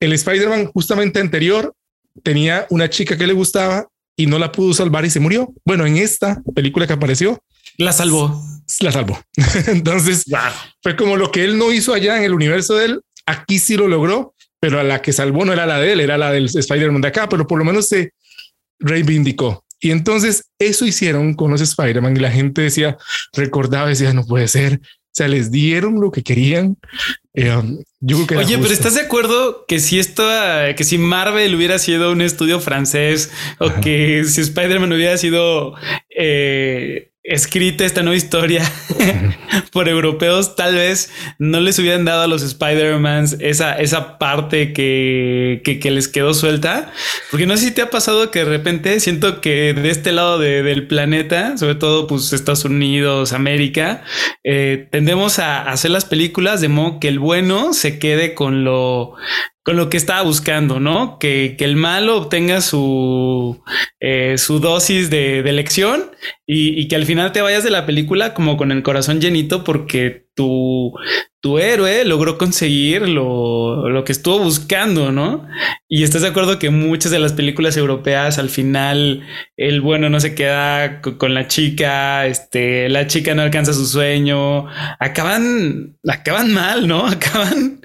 el 0.00 0.12
Spider-Man 0.12 0.66
justamente 0.66 1.20
anterior 1.20 1.74
tenía 2.22 2.66
una 2.70 2.88
chica 2.88 3.16
que 3.16 3.26
le 3.26 3.32
gustaba 3.32 3.88
y 4.16 4.26
no 4.26 4.38
la 4.38 4.52
pudo 4.52 4.72
salvar 4.72 5.04
y 5.04 5.10
se 5.10 5.20
murió. 5.20 5.52
Bueno, 5.64 5.86
en 5.86 5.98
esta 5.98 6.42
película 6.54 6.86
que 6.86 6.94
apareció, 6.94 7.42
la 7.76 7.92
salvó. 7.92 8.42
La 8.80 8.90
salvó. 8.90 9.20
Entonces 9.66 10.24
fue 10.82 10.96
como 10.96 11.16
lo 11.16 11.30
que 11.30 11.44
él 11.44 11.58
no 11.58 11.72
hizo 11.72 11.92
allá 11.92 12.16
en 12.16 12.24
el 12.24 12.34
universo 12.34 12.74
de 12.74 12.86
él. 12.86 13.00
Aquí 13.26 13.58
sí 13.58 13.76
lo 13.76 13.88
logró, 13.88 14.34
pero 14.60 14.80
a 14.80 14.82
la 14.82 15.02
que 15.02 15.12
salvó 15.12 15.44
no 15.44 15.52
era 15.52 15.66
la 15.66 15.78
de 15.78 15.92
él, 15.92 16.00
era 16.00 16.16
la 16.16 16.32
del 16.32 16.46
Spider-Man 16.46 17.02
de 17.02 17.08
acá, 17.08 17.28
pero 17.28 17.46
por 17.46 17.58
lo 17.58 17.64
menos 17.64 17.88
se 17.88 18.12
reivindicó. 18.78 19.64
Y 19.78 19.90
entonces 19.90 20.44
eso 20.58 20.86
hicieron 20.86 21.34
con 21.34 21.50
los 21.50 21.60
Spider-Man 21.60 22.16
y 22.16 22.20
la 22.20 22.30
gente 22.30 22.62
decía, 22.62 22.96
recordaba, 23.34 23.88
decía, 23.88 24.12
no 24.14 24.24
puede 24.24 24.48
ser. 24.48 24.80
Sea, 25.16 25.28
les 25.28 25.50
dieron 25.50 25.98
lo 25.98 26.10
que 26.10 26.22
querían. 26.22 26.76
Eh, 27.32 27.50
yo 28.00 28.26
que 28.26 28.36
Oye, 28.36 28.58
pero 28.58 28.70
¿estás 28.70 28.96
de 28.96 29.00
acuerdo 29.00 29.64
que 29.66 29.80
si 29.80 29.98
esto, 29.98 30.22
que 30.76 30.84
si 30.84 30.98
Marvel 30.98 31.54
hubiera 31.54 31.78
sido 31.78 32.12
un 32.12 32.20
estudio 32.20 32.60
francés 32.60 33.32
o 33.58 33.72
que 33.80 34.24
si 34.24 34.42
Spider-Man 34.42 34.92
hubiera 34.92 35.16
sido 35.16 35.72
eh, 36.14 37.12
escrita 37.26 37.84
esta 37.84 38.02
nueva 38.02 38.16
historia 38.16 38.62
por 39.72 39.88
europeos, 39.88 40.54
tal 40.54 40.74
vez 40.74 41.10
no 41.38 41.60
les 41.60 41.78
hubieran 41.78 42.04
dado 42.04 42.22
a 42.22 42.26
los 42.26 42.42
Spider-Mans 42.42 43.36
esa, 43.40 43.78
esa 43.78 44.18
parte 44.18 44.72
que, 44.72 45.60
que, 45.64 45.90
les 45.90 46.08
quedó 46.08 46.34
suelta. 46.34 46.92
Porque 47.30 47.46
no 47.46 47.56
sé 47.56 47.66
si 47.66 47.70
te 47.72 47.82
ha 47.82 47.90
pasado 47.90 48.30
que 48.30 48.40
de 48.40 48.44
repente 48.44 48.98
siento 49.00 49.40
que 49.40 49.74
de 49.74 49.90
este 49.90 50.12
lado 50.12 50.38
del 50.38 50.86
planeta, 50.86 51.56
sobre 51.56 51.74
todo 51.74 52.06
pues 52.06 52.32
Estados 52.32 52.64
Unidos, 52.64 53.32
América, 53.32 54.04
eh, 54.44 54.88
tendemos 54.90 55.38
a 55.38 55.62
hacer 55.62 55.90
las 55.90 56.04
películas 56.04 56.60
de 56.60 56.68
modo 56.68 57.00
que 57.00 57.08
el 57.08 57.18
bueno 57.18 57.72
se 57.72 57.98
quede 57.98 58.34
con 58.34 58.64
lo 58.64 59.14
con 59.66 59.76
lo 59.76 59.90
que 59.90 59.96
estaba 59.96 60.22
buscando, 60.22 60.78
¿no? 60.78 61.18
Que, 61.18 61.56
el 61.58 61.74
malo 61.74 62.16
obtenga 62.18 62.60
su, 62.60 63.60
eh, 63.98 64.38
su 64.38 64.60
dosis 64.60 65.10
de, 65.10 65.42
de 65.42 65.52
lección 65.52 66.12
y, 66.46 66.86
que 66.86 66.94
al 66.94 67.04
final 67.04 67.32
te 67.32 67.40
vayas 67.40 67.64
de 67.64 67.70
la 67.70 67.84
película 67.84 68.32
como 68.32 68.56
con 68.56 68.70
el 68.70 68.84
corazón 68.84 69.20
llenito 69.20 69.64
porque 69.64 70.25
tu, 70.36 70.92
tu 71.40 71.58
héroe 71.58 72.04
logró 72.04 72.36
conseguir 72.36 73.08
lo, 73.08 73.88
lo, 73.88 74.04
que 74.04 74.12
estuvo 74.12 74.38
buscando, 74.38 75.10
¿no? 75.10 75.48
Y 75.88 76.04
estás 76.04 76.22
de 76.22 76.28
acuerdo 76.28 76.58
que 76.58 76.68
muchas 76.68 77.10
de 77.10 77.18
las 77.18 77.32
películas 77.32 77.76
europeas 77.76 78.38
al 78.38 78.50
final 78.50 79.22
el 79.56 79.80
bueno 79.80 80.10
no 80.10 80.20
se 80.20 80.34
queda 80.34 81.00
con 81.00 81.32
la 81.32 81.48
chica, 81.48 82.26
este, 82.26 82.90
la 82.90 83.06
chica 83.06 83.34
no 83.34 83.42
alcanza 83.42 83.72
su 83.72 83.86
sueño, 83.86 84.66
acaban, 84.98 85.96
acaban 86.06 86.52
mal, 86.52 86.86
¿no? 86.86 87.06
Acaban, 87.16 87.80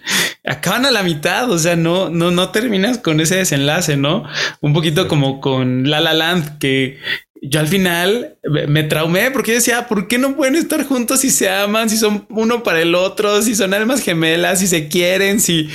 acaban 0.45 0.85
a 0.85 0.91
la 0.91 1.03
mitad, 1.03 1.49
o 1.49 1.57
sea, 1.57 1.77
no, 1.77 2.09
no, 2.09 2.31
no 2.31 2.49
terminas 2.49 2.97
con 2.97 3.21
ese 3.21 3.37
desenlace, 3.37 3.95
¿no? 3.95 4.25
Un 4.59 4.73
poquito 4.73 5.07
como 5.07 5.39
con 5.39 5.89
La 5.89 6.01
La 6.01 6.13
Land, 6.13 6.57
que 6.59 6.99
yo 7.41 7.59
al 7.59 7.67
final 7.67 8.37
me 8.67 8.83
traumé 8.83 9.31
porque 9.31 9.53
decía, 9.53 9.87
¿por 9.87 10.07
qué 10.07 10.17
no 10.17 10.35
pueden 10.35 10.55
estar 10.55 10.85
juntos 10.85 11.21
si 11.21 11.31
se 11.31 11.49
aman, 11.49 11.89
si 11.89 11.97
son 11.97 12.27
uno 12.29 12.61
para 12.61 12.81
el 12.81 12.93
otro, 12.93 13.41
si 13.41 13.55
son 13.55 13.73
almas 13.73 14.03
gemelas, 14.03 14.59
si 14.59 14.67
se 14.67 14.87
quieren, 14.87 15.39
si, 15.39 15.69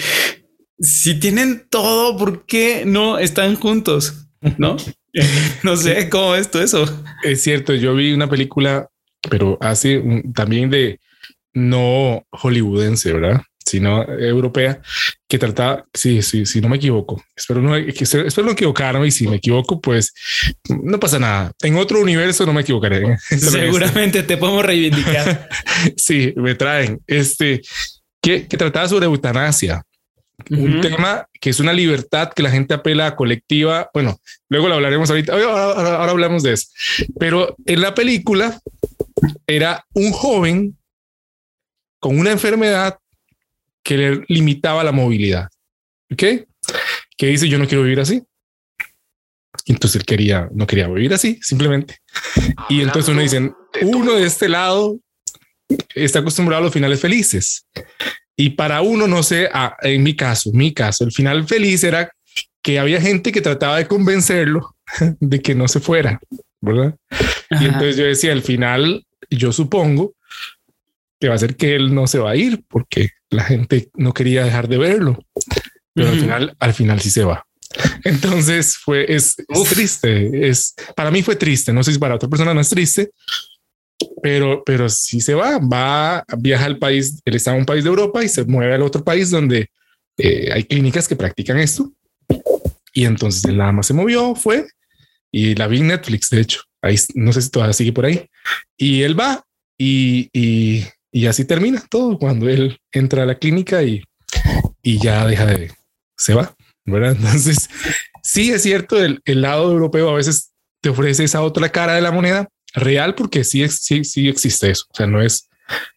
si 0.78 1.18
tienen 1.18 1.66
todo, 1.68 2.16
¿por 2.16 2.46
qué 2.46 2.84
no 2.86 3.18
están 3.18 3.56
juntos? 3.56 4.28
¿No? 4.58 4.76
no 5.64 5.76
sé 5.76 6.08
cómo 6.08 6.36
es 6.36 6.50
todo 6.50 6.62
eso. 6.62 7.04
Es 7.24 7.42
cierto, 7.42 7.74
yo 7.74 7.94
vi 7.94 8.12
una 8.12 8.30
película, 8.30 8.88
pero 9.28 9.58
así 9.60 10.00
también 10.34 10.70
de 10.70 11.00
no 11.52 12.24
hollywoodense, 12.30 13.12
¿verdad? 13.12 13.42
sino 13.66 14.04
europea, 14.04 14.80
que 15.28 15.38
trataba, 15.38 15.84
sí, 15.92 16.22
sí, 16.22 16.46
sí, 16.46 16.60
no 16.60 16.68
me 16.68 16.76
equivoco, 16.76 17.22
espero 17.34 17.60
no, 17.60 17.74
espero 17.74 18.44
no 18.44 18.52
equivocarme 18.52 19.08
y 19.08 19.10
si 19.10 19.26
me 19.26 19.36
equivoco, 19.36 19.80
pues 19.80 20.14
no 20.68 21.00
pasa 21.00 21.18
nada. 21.18 21.52
En 21.62 21.76
otro 21.76 22.00
universo 22.00 22.46
no 22.46 22.52
me 22.52 22.60
equivocaré. 22.60 23.16
Seguramente 23.28 24.22
te 24.22 24.36
podemos 24.36 24.64
reivindicar. 24.64 25.48
sí, 25.96 26.32
me 26.36 26.54
traen 26.54 27.00
este 27.06 27.60
que, 28.22 28.46
que 28.46 28.56
trataba 28.56 28.88
sobre 28.88 29.06
eutanasia. 29.06 29.82
Un 30.50 30.82
tema 30.82 31.26
que 31.40 31.48
es 31.50 31.60
una 31.60 31.72
libertad 31.72 32.30
que 32.32 32.42
la 32.42 32.50
gente 32.50 32.74
apela 32.74 33.06
a 33.06 33.16
colectiva. 33.16 33.90
Bueno, 33.94 34.20
luego 34.50 34.68
lo 34.68 34.74
hablaremos 34.74 35.08
ahorita. 35.08 35.32
Ahora, 35.32 35.96
ahora 35.96 36.10
hablamos 36.10 36.42
de 36.42 36.52
eso. 36.52 36.68
Pero 37.18 37.56
en 37.64 37.80
la 37.80 37.94
película 37.94 38.60
era 39.46 39.84
un 39.94 40.12
joven 40.12 40.76
con 41.98 42.18
una 42.18 42.32
enfermedad 42.32 42.98
que 43.86 43.96
le 43.96 44.24
limitaba 44.26 44.82
la 44.82 44.90
movilidad. 44.90 45.48
¿Ok? 46.12 46.22
Que 47.16 47.26
dice, 47.28 47.48
yo 47.48 47.56
no 47.56 47.68
quiero 47.68 47.84
vivir 47.84 48.00
así. 48.00 48.20
Entonces 49.66 50.00
él 50.00 50.04
quería, 50.04 50.48
no 50.52 50.66
quería 50.66 50.88
vivir 50.88 51.14
así, 51.14 51.38
simplemente. 51.40 51.98
Y 52.68 52.82
entonces 52.82 53.10
uno 53.10 53.22
dice, 53.22 53.52
uno 53.82 54.14
de 54.14 54.26
este 54.26 54.48
lado 54.48 54.98
está 55.94 56.18
acostumbrado 56.18 56.62
a 56.62 56.64
los 56.64 56.72
finales 56.72 57.00
felices. 57.00 57.64
Y 58.36 58.50
para 58.50 58.82
uno, 58.82 59.06
no 59.06 59.22
sé, 59.22 59.48
en 59.82 60.02
mi 60.02 60.16
caso, 60.16 60.50
mi 60.52 60.74
caso, 60.74 61.04
el 61.04 61.12
final 61.12 61.46
feliz 61.46 61.84
era 61.84 62.10
que 62.62 62.80
había 62.80 63.00
gente 63.00 63.30
que 63.30 63.40
trataba 63.40 63.78
de 63.78 63.86
convencerlo 63.86 64.74
de 65.20 65.40
que 65.40 65.54
no 65.54 65.68
se 65.68 65.78
fuera, 65.78 66.20
¿verdad? 66.60 66.96
Y 67.50 67.66
entonces 67.66 67.96
yo 67.96 68.04
decía, 68.04 68.32
al 68.32 68.42
final, 68.42 69.06
yo 69.30 69.52
supongo 69.52 70.16
que 71.26 71.30
va 71.30 71.34
a 71.34 71.38
ser 71.38 71.56
que 71.56 71.74
él 71.74 71.92
no 71.92 72.06
se 72.06 72.20
va 72.20 72.30
a 72.30 72.36
ir 72.36 72.62
porque 72.68 73.10
la 73.30 73.42
gente 73.42 73.90
no 73.94 74.14
quería 74.14 74.44
dejar 74.44 74.68
de 74.68 74.78
verlo, 74.78 75.18
pero 75.92 76.10
al 76.10 76.20
final, 76.20 76.56
al 76.60 76.72
final 76.72 77.00
sí 77.00 77.10
se 77.10 77.24
va. 77.24 77.44
Entonces 78.04 78.76
fue, 78.76 79.12
es, 79.12 79.34
triste, 79.68 80.48
es, 80.48 80.76
para 80.94 81.10
mí 81.10 81.24
fue 81.24 81.34
triste, 81.34 81.72
no 81.72 81.82
sé 81.82 81.92
si 81.92 81.98
para 81.98 82.14
otra 82.14 82.28
persona 82.28 82.54
no 82.54 82.60
es 82.60 82.68
triste, 82.68 83.10
pero, 84.22 84.62
pero 84.64 84.88
sí 84.88 85.20
se 85.20 85.34
va, 85.34 85.58
va, 85.58 86.24
viaja 86.38 86.66
al 86.66 86.78
país, 86.78 87.20
él 87.24 87.34
está 87.34 87.50
en 87.50 87.58
un 87.58 87.66
país 87.66 87.82
de 87.82 87.90
Europa 87.90 88.22
y 88.22 88.28
se 88.28 88.44
mueve 88.44 88.74
al 88.74 88.82
otro 88.82 89.02
país 89.02 89.28
donde 89.28 89.68
eh, 90.18 90.50
hay 90.52 90.62
clínicas 90.62 91.08
que 91.08 91.16
practican 91.16 91.58
esto. 91.58 91.92
Y 92.94 93.04
entonces 93.04 93.44
él 93.46 93.56
nada 93.56 93.72
más 93.72 93.88
se 93.88 93.94
movió, 93.94 94.36
fue 94.36 94.64
y 95.32 95.56
la 95.56 95.66
vi 95.66 95.80
en 95.80 95.88
Netflix, 95.88 96.30
de 96.30 96.42
hecho, 96.42 96.60
ahí 96.82 96.94
no 97.16 97.32
sé 97.32 97.42
si 97.42 97.50
todavía 97.50 97.72
sigue 97.72 97.92
por 97.92 98.06
ahí. 98.06 98.30
Y 98.76 99.02
él 99.02 99.18
va 99.18 99.44
y, 99.76 100.30
y 100.32 100.86
y 101.16 101.24
así 101.28 101.46
termina 101.46 101.82
todo 101.88 102.18
cuando 102.18 102.46
él 102.46 102.78
entra 102.92 103.22
a 103.22 103.26
la 103.26 103.38
clínica 103.38 103.82
y, 103.82 104.04
y 104.82 104.98
ya 104.98 105.26
deja 105.26 105.46
de, 105.46 105.72
se 106.14 106.34
va, 106.34 106.54
¿verdad? 106.84 107.12
Entonces, 107.16 107.70
sí 108.22 108.52
es 108.52 108.62
cierto, 108.62 109.02
el, 109.02 109.22
el, 109.24 109.40
lado 109.40 109.72
europeo 109.72 110.10
a 110.10 110.16
veces 110.16 110.50
te 110.82 110.90
ofrece 110.90 111.24
esa 111.24 111.40
otra 111.40 111.70
cara 111.70 111.94
de 111.94 112.02
la 112.02 112.12
moneda 112.12 112.50
real 112.74 113.14
porque 113.14 113.44
sí, 113.44 113.66
sí, 113.70 114.04
sí 114.04 114.28
existe 114.28 114.70
eso. 114.70 114.84
O 114.90 114.94
sea, 114.94 115.06
no 115.06 115.22
es, 115.22 115.48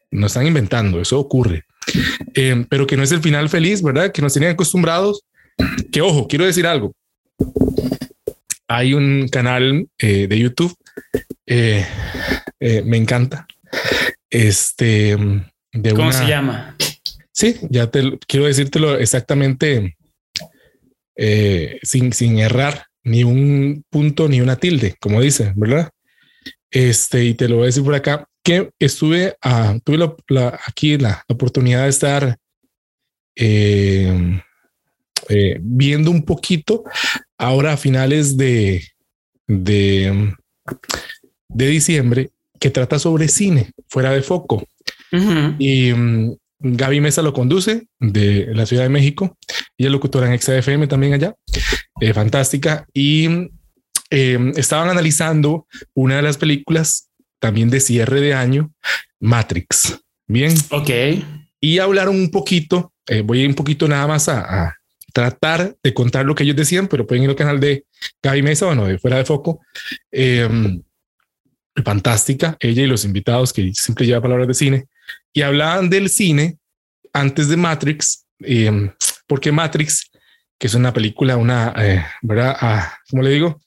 no 0.10 0.28
están 0.28 0.48
inventando, 0.48 1.02
eso 1.02 1.20
ocurre. 1.20 1.66
Eh, 2.34 2.66
pero 2.70 2.88
que 2.88 2.96
no 2.96 3.04
es 3.04 3.12
el 3.12 3.22
final 3.22 3.50
feliz, 3.50 3.84
¿verdad? 3.84 4.14
Que 4.14 4.22
nos 4.22 4.32
tienen 4.32 4.52
acostumbrados. 4.52 5.26
Que 5.92 6.00
ojo, 6.00 6.30
quiero 6.30 6.46
decir 6.46 6.66
algo. 6.66 6.94
Hay 8.70 8.94
un 8.94 9.28
canal 9.28 9.86
eh, 9.98 10.28
de 10.30 10.40
YouTube, 10.40 10.74
eh, 11.46 11.86
me 12.86 12.96
encanta, 12.96 13.46
este, 14.30 15.18
de 15.72 15.94
¿Cómo 15.94 16.12
se 16.12 16.28
llama? 16.28 16.76
Sí, 17.32 17.56
ya 17.70 17.90
te 17.90 18.18
quiero 18.28 18.46
decírtelo 18.48 18.98
exactamente 18.98 19.98
eh, 21.16 21.80
sin, 21.84 22.12
sin 22.14 22.40
errar 22.40 22.86
ni 23.04 23.24
un 23.24 23.84
punto 23.90 24.28
ni 24.28 24.42
una 24.42 24.58
tilde, 24.58 24.96
como 25.00 25.22
dice, 25.22 25.54
¿verdad? 25.56 25.90
Este, 26.72 27.24
y 27.24 27.34
te 27.34 27.48
lo 27.48 27.56
voy 27.56 27.64
a 27.64 27.66
decir 27.68 27.84
por 27.84 27.96
acá, 27.96 28.28
que 28.44 28.70
estuve, 28.80 29.36
a, 29.42 29.78
tuve 29.84 29.98
la, 30.28 30.60
aquí 30.66 30.98
la, 30.98 31.24
oportunidad 31.28 31.84
de 31.84 31.90
estar 31.90 32.38
eh, 33.36 34.42
eh, 35.30 35.58
viendo 35.62 36.12
un 36.12 36.24
poquito 36.24 36.84
ahora 37.38 37.74
a 37.74 37.78
finales 37.78 38.38
de, 38.38 38.86
de, 39.48 40.36
de 41.48 41.68
diciembre 41.68 42.32
que 42.60 42.70
trata 42.70 43.00
sobre 43.00 43.28
cine 43.28 43.72
fuera 43.88 44.12
de 44.12 44.22
foco. 44.22 44.68
Y 45.58 45.92
um, 45.92 46.36
Gaby 46.60 47.02
Mesa 47.02 47.22
lo 47.22 47.34
conduce 47.34 47.88
de 48.00 48.48
la 48.54 48.66
Ciudad 48.66 48.84
de 48.84 48.90
México. 48.90 49.38
y 49.78 49.86
es 49.86 49.92
locutora 49.92 50.32
en 50.32 50.40
XFM 50.40 50.88
también 50.88 51.14
allá. 51.14 51.36
Eh, 52.02 52.14
fantástica. 52.14 52.86
Y 52.94 53.50
em, 54.10 54.54
estaban 54.56 54.90
analizando 54.90 55.68
una 55.94 56.18
de 56.18 56.22
las 56.22 56.38
películas 56.38 57.10
también 57.40 57.70
de 57.70 57.80
cierre 57.80 58.20
de 58.22 58.34
año, 58.34 58.72
Matrix. 59.20 60.00
Bien. 60.28 60.54
Ok. 60.72 60.90
Y 61.62 61.80
hablaron 61.80 62.16
un 62.16 62.30
poquito, 62.30 62.94
eh, 63.08 63.22
voy 63.22 63.46
un 63.46 63.56
poquito 63.56 63.88
nada 63.88 64.08
más 64.08 64.30
a, 64.30 64.76
tratar 65.12 65.76
de 65.82 65.94
contar 65.94 66.24
lo 66.24 66.36
que 66.36 66.44
ellos 66.44 66.56
decían, 66.56 66.88
pero 66.88 67.08
pueden 67.08 67.24
ir 67.24 67.32
al 67.32 67.36
canal 67.36 67.60
de 67.60 67.86
Gaby 68.22 68.44
Mesa, 68.44 68.68
bueno, 68.68 68.86
de 68.86 69.00
fuera 69.00 69.18
de 69.18 69.26
foco. 69.26 69.60
Eh, 70.12 70.48
fantástica, 71.84 72.58
ella 72.60 72.84
y 72.84 72.88
los 72.88 73.06
invitados 73.06 73.54
que 73.54 73.72
siempre 73.74 74.06
lleva 74.06 74.22
palabras 74.22 74.48
de 74.48 74.54
cine, 74.54 74.88
y 75.34 75.42
hablaban 75.42 75.90
del 75.90 76.10
cine 76.10 76.58
antes 77.14 77.48
de 77.50 77.58
Matrix, 77.58 78.26
em, 78.40 78.92
porque 79.28 79.52
Matrix, 79.52 80.10
que 80.58 80.68
es 80.68 80.74
una 80.74 80.94
película, 80.94 81.38
una, 81.38 81.74
eh, 81.78 82.04
¿verdad? 82.22 82.56
Ah, 82.60 82.98
como 83.10 83.24
le 83.24 83.32
digo? 83.32 83.62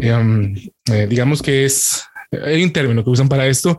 Em, 0.00 0.54
eh, 0.90 1.06
digamos 1.08 1.40
que 1.42 1.64
es, 1.64 2.04
hay 2.44 2.62
un 2.62 2.72
término 2.72 3.04
que 3.04 3.10
usan 3.10 3.28
para 3.28 3.46
esto, 3.46 3.78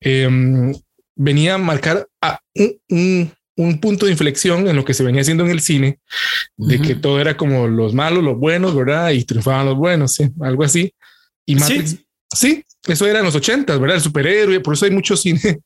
em, 0.00 0.74
venía 1.16 1.54
a 1.54 1.58
marcar 1.58 2.06
a 2.20 2.40
un, 2.88 3.32
un, 3.56 3.80
punto 3.80 4.06
de 4.06 4.12
inflexión 4.12 4.68
en 4.68 4.76
lo 4.76 4.84
que 4.84 4.94
se 4.94 5.04
venía 5.04 5.22
haciendo 5.22 5.44
en 5.44 5.50
el 5.50 5.60
cine, 5.60 6.00
de 6.56 6.80
que 6.80 6.94
todo 6.94 7.20
era 7.20 7.36
como 7.36 7.66
los 7.68 7.94
malos, 7.94 8.22
los 8.22 8.36
buenos, 8.36 8.74
¿verdad? 8.74 9.10
Y 9.10 9.24
triunfaban 9.24 9.66
los 9.66 9.76
buenos, 9.76 10.14
¿sí? 10.14 10.28
algo 10.40 10.64
así. 10.64 10.92
Y 11.46 11.54
Matrix, 11.54 11.98
sí, 12.34 12.64
eso 12.86 13.06
era 13.06 13.20
en 13.20 13.24
los 13.24 13.34
ochentas, 13.34 13.78
¿verdad? 13.78 13.96
El 13.96 14.02
superhéroe, 14.02 14.60
por 14.60 14.74
eso 14.74 14.84
hay 14.84 14.90
mucho 14.90 15.16
cine 15.16 15.60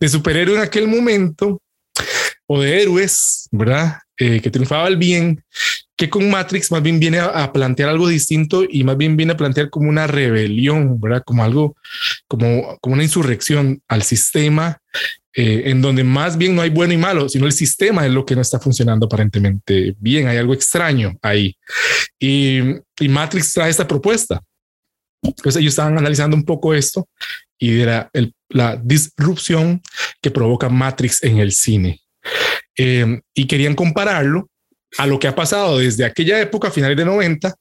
de 0.00 0.08
superhéroe 0.08 0.56
en 0.56 0.62
aquel 0.62 0.88
momento, 0.88 1.60
o 2.46 2.60
de 2.60 2.82
héroes, 2.82 3.48
¿verdad? 3.52 3.98
Eh, 4.16 4.40
que 4.40 4.50
triunfaba 4.50 4.88
el 4.88 4.96
bien, 4.96 5.44
que 5.96 6.08
con 6.08 6.28
Matrix 6.30 6.72
más 6.72 6.82
bien 6.82 6.98
viene 6.98 7.18
a, 7.18 7.52
plantear 7.52 7.90
algo 7.90 8.08
distinto 8.08 8.64
y 8.68 8.84
más 8.84 8.96
bien 8.96 9.16
viene 9.16 9.32
a 9.32 9.36
plantear 9.36 9.68
como 9.70 9.88
una 9.88 10.06
rebelión, 10.06 10.98
¿verdad? 11.00 11.22
Como 11.24 11.44
algo, 11.44 11.76
como, 12.26 12.78
como 12.80 12.94
una 12.94 13.02
insurrección 13.02 13.82
al 13.86 14.02
sistema, 14.02 14.78
eh, 15.34 15.64
en 15.66 15.82
donde 15.82 16.04
más 16.04 16.38
bien 16.38 16.56
no 16.56 16.62
hay 16.62 16.70
bueno 16.70 16.94
y 16.94 16.96
malo, 16.96 17.28
sino 17.28 17.46
el 17.46 17.52
sistema 17.52 18.06
es 18.06 18.12
lo 18.12 18.24
que 18.24 18.34
no 18.34 18.40
está 18.40 18.58
funcionando 18.58 19.06
aparentemente 19.06 19.94
bien, 19.98 20.26
hay 20.26 20.38
algo 20.38 20.54
extraño 20.54 21.16
ahí. 21.20 21.54
Y, 22.18 22.60
y 22.98 23.08
Matrix 23.08 23.52
trae 23.52 23.70
esta 23.70 23.86
propuesta 23.86 24.40
entonces 25.22 25.60
ellos 25.60 25.72
estaban 25.72 25.98
analizando 25.98 26.36
un 26.36 26.44
poco 26.44 26.74
esto 26.74 27.08
y 27.58 27.80
era 27.80 28.10
la 28.48 28.76
disrupción 28.76 29.82
que 30.20 30.30
provoca 30.30 30.68
Matrix 30.68 31.22
en 31.24 31.38
el 31.38 31.52
cine. 31.52 32.00
Em, 32.76 33.20
y 33.34 33.46
querían 33.46 33.74
compararlo 33.74 34.48
a 34.98 35.06
lo 35.06 35.18
que 35.18 35.28
ha 35.28 35.34
pasado 35.34 35.78
desde 35.78 36.04
aquella 36.04 36.40
época, 36.40 36.70
finales 36.70 36.96
de 36.96 37.04
90, 37.04 37.54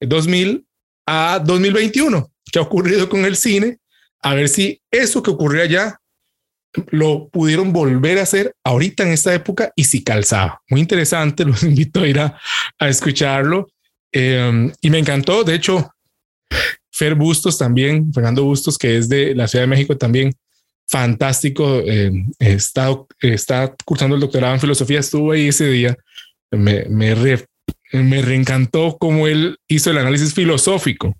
2000 0.00 0.66
a 1.06 1.40
2021, 1.44 2.30
que 2.50 2.58
ha 2.58 2.62
ocurrido 2.62 3.08
con 3.08 3.24
el 3.24 3.36
cine, 3.36 3.78
a 4.22 4.34
ver 4.34 4.48
si 4.48 4.80
eso 4.90 5.22
que 5.22 5.30
ocurrió 5.30 5.62
allá 5.62 6.00
lo 6.90 7.28
pudieron 7.28 7.72
volver 7.72 8.18
a 8.18 8.22
hacer 8.22 8.54
ahorita 8.64 9.02
en 9.04 9.12
esta 9.12 9.34
época 9.34 9.72
y 9.74 9.84
si 9.84 10.04
calzaba. 10.04 10.60
Muy 10.68 10.80
interesante, 10.80 11.44
los 11.46 11.62
invito 11.62 12.00
a 12.00 12.08
ir 12.08 12.18
a, 12.18 12.38
escucharlo. 12.80 13.68
Em, 14.12 14.72
y 14.80 14.90
me 14.90 14.98
encantó, 14.98 15.44
de 15.44 15.54
hecho, 15.54 15.92
Fer 16.90 17.14
Bustos 17.14 17.58
también, 17.58 18.12
Fernando 18.12 18.44
Bustos, 18.44 18.76
que 18.76 18.96
es 18.96 19.08
de 19.08 19.34
la 19.34 19.48
Ciudad 19.48 19.64
de 19.64 19.68
México 19.68 19.96
también, 19.96 20.34
fantástico, 20.88 21.80
em, 21.84 22.30
está, 22.38 22.96
está 23.20 23.74
cursando 23.84 24.16
el 24.16 24.20
doctorado 24.20 24.54
en 24.54 24.60
filosofía, 24.60 25.00
estuvo 25.00 25.32
ahí 25.32 25.48
ese 25.48 25.68
día, 25.68 25.96
me, 26.50 26.84
me, 26.86 27.14
me 27.92 28.22
reencantó 28.22 28.96
cómo 28.98 29.28
él 29.28 29.58
hizo 29.68 29.90
el 29.90 29.98
análisis 29.98 30.34
filosófico 30.34 31.16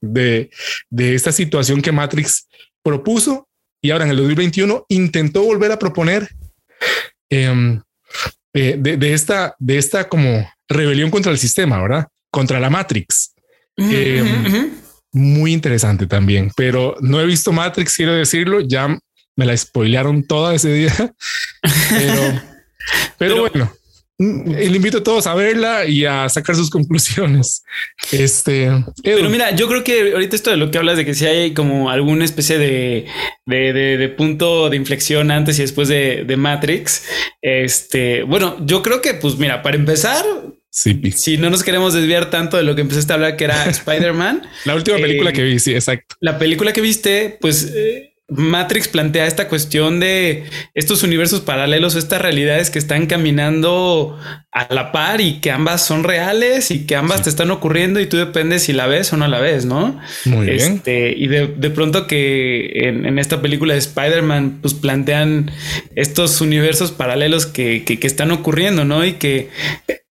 de, 0.00 0.50
de 0.90 1.14
esta 1.14 1.32
situación 1.32 1.82
que 1.82 1.92
Matrix 1.92 2.46
propuso 2.82 3.48
y 3.82 3.90
ahora 3.90 4.04
en 4.04 4.10
el 4.10 4.16
2021 4.18 4.86
intentó 4.88 5.42
volver 5.42 5.72
a 5.72 5.78
proponer 5.78 6.28
em, 7.28 7.80
eh, 8.54 8.76
de, 8.78 9.12
esta, 9.12 9.54
de 9.58 9.78
esta 9.78 10.08
como 10.08 10.48
rebelión 10.68 11.10
contra 11.10 11.32
el 11.32 11.38
sistema, 11.38 11.80
¿verdad? 11.80 12.08
Contra 12.30 12.60
la 12.60 12.70
Matrix. 12.70 13.34
Em, 13.76 14.72
muy 15.12 15.52
interesante 15.52 16.06
también, 16.06 16.50
pero 16.56 16.96
no 17.00 17.20
he 17.20 17.26
visto 17.26 17.52
Matrix, 17.52 17.96
quiero 17.96 18.14
decirlo, 18.14 18.60
ya 18.60 18.98
me 19.36 19.46
la 19.46 19.56
spoilearon 19.56 20.24
toda 20.24 20.54
ese 20.54 20.72
día, 20.72 20.92
pero, 21.90 22.42
pero 23.18 23.40
bueno. 23.40 23.72
Mm, 24.20 24.50
le 24.50 24.76
invito 24.76 24.98
a 24.98 25.02
todos 25.04 25.28
a 25.28 25.34
verla 25.34 25.84
y 25.84 26.04
a 26.04 26.28
sacar 26.28 26.56
sus 26.56 26.70
conclusiones. 26.70 27.62
Este, 28.10 28.68
pero 29.04 29.30
mira, 29.30 29.52
yo 29.54 29.68
creo 29.68 29.84
que 29.84 30.12
ahorita 30.12 30.34
esto 30.34 30.50
de 30.50 30.56
lo 30.56 30.72
que 30.72 30.78
hablas 30.78 30.96
de 30.96 31.04
que 31.04 31.14
si 31.14 31.24
hay 31.24 31.54
como 31.54 31.88
alguna 31.88 32.24
especie 32.24 32.58
de, 32.58 33.06
de, 33.46 34.14
punto 34.16 34.70
de 34.70 34.76
inflexión 34.76 35.30
antes 35.30 35.58
y 35.58 35.62
después 35.62 35.86
de, 35.86 36.34
Matrix. 36.36 37.04
Este, 37.40 38.24
bueno, 38.24 38.56
yo 38.66 38.82
creo 38.82 39.00
que, 39.00 39.14
pues 39.14 39.36
mira, 39.36 39.62
para 39.62 39.76
empezar, 39.76 40.24
Si 40.70 41.38
no 41.38 41.50
nos 41.50 41.62
queremos 41.62 41.94
desviar 41.94 42.30
tanto 42.30 42.56
de 42.56 42.62
lo 42.62 42.74
que 42.74 42.82
empezaste 42.82 43.12
a 43.12 43.16
hablar, 43.16 43.36
que 43.36 43.44
era 43.44 43.64
Spider-Man. 43.68 44.42
la 44.64 44.74
última 44.74 44.98
película 44.98 45.30
eh, 45.30 45.32
que 45.32 45.42
vi, 45.42 45.58
sí, 45.58 45.74
exacto. 45.74 46.16
La 46.20 46.38
película 46.38 46.72
que 46.72 46.80
viste, 46.80 47.36
pues 47.40 47.72
eh, 47.74 48.14
Matrix 48.28 48.88
plantea 48.88 49.26
esta 49.26 49.48
cuestión 49.48 50.00
de 50.00 50.44
estos 50.74 51.02
universos 51.02 51.40
paralelos, 51.40 51.94
estas 51.94 52.20
realidades 52.20 52.68
que 52.68 52.78
están 52.78 53.06
caminando 53.06 54.18
a 54.52 54.72
la 54.72 54.92
par 54.92 55.22
y 55.22 55.40
que 55.40 55.50
ambas 55.50 55.86
son 55.86 56.04
reales 56.04 56.70
y 56.70 56.84
que 56.84 56.94
ambas 56.94 57.22
te 57.22 57.30
están 57.30 57.50
ocurriendo 57.50 58.00
y 58.00 58.06
tú 58.06 58.18
dependes 58.18 58.64
si 58.64 58.74
la 58.74 58.86
ves 58.86 59.10
o 59.14 59.16
no 59.16 59.26
la 59.28 59.40
ves, 59.40 59.64
¿no? 59.64 59.98
Muy 60.26 60.50
bien. 60.50 60.74
Este, 60.74 61.14
y 61.16 61.26
de, 61.28 61.70
pronto 61.70 62.06
que 62.06 62.88
en, 62.88 63.18
esta 63.18 63.40
película 63.40 63.72
de 63.72 63.80
Spider-Man, 63.80 64.58
pues 64.60 64.74
plantean 64.74 65.50
estos 65.96 66.42
universos 66.42 66.92
paralelos 66.92 67.46
que, 67.46 67.82
que, 67.84 67.98
que 67.98 68.06
están 68.06 68.30
ocurriendo, 68.30 68.84
¿no? 68.84 69.06
Y 69.06 69.14
que 69.14 69.48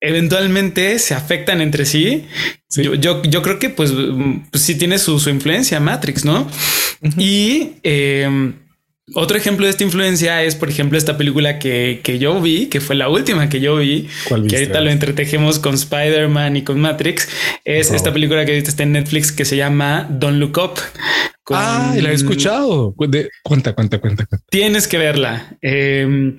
eventualmente 0.03 0.99
se 0.99 1.15
afectan 1.15 1.63
entre 1.63 1.87
sí. 1.87 2.27
Yo, 2.71 3.23
yo, 3.23 3.43
creo 3.43 3.59
que 3.59 3.71
pues, 3.71 3.93
pues 4.51 4.63
sí 4.63 4.75
tiene 4.75 4.99
su, 4.99 5.17
influencia 5.31 5.79
Matrix, 5.79 6.25
¿no? 6.25 6.51
Y 7.17 7.75
em, 7.83 8.55
otro 9.15 9.37
ejemplo 9.37 9.67
de 9.67 9.71
esta 9.71 9.85
influencia 9.85 10.43
es, 10.43 10.55
por 10.57 10.69
ejemplo, 10.69 10.99
esta 10.99 11.17
película 11.17 11.59
que, 11.59 12.01
yo 12.19 12.41
vi, 12.41 12.67
que 12.67 12.81
fue 12.81 12.97
la 12.97 13.09
última 13.09 13.49
que 13.49 13.61
yo 13.61 13.77
vi, 13.77 14.09
que 14.49 14.57
ahorita 14.57 14.81
lo 14.81 14.91
entretejemos 14.91 15.59
con 15.59 15.75
Spider-Man 15.75 16.57
y 16.57 16.63
con 16.63 16.81
Matrix, 16.81 17.29
es 17.65 17.91
esta 17.93 18.13
película 18.13 18.45
que 18.45 18.55
viste 18.55 18.83
en 18.83 18.93
Netflix 18.93 19.31
que 19.31 19.45
se 19.45 19.57
llama 19.57 20.09
Don't 20.11 20.39
Look 20.39 20.59
Up. 20.59 20.81
Ah, 21.51 21.95
la 22.01 22.11
he 22.11 22.15
escuchado. 22.15 22.95
cuenta, 22.95 23.75
cuenta, 23.75 23.99
cuenta, 23.99 24.27
Tienes 24.49 24.87
que 24.87 24.99
verla. 24.99 25.57
Em, 25.61 26.39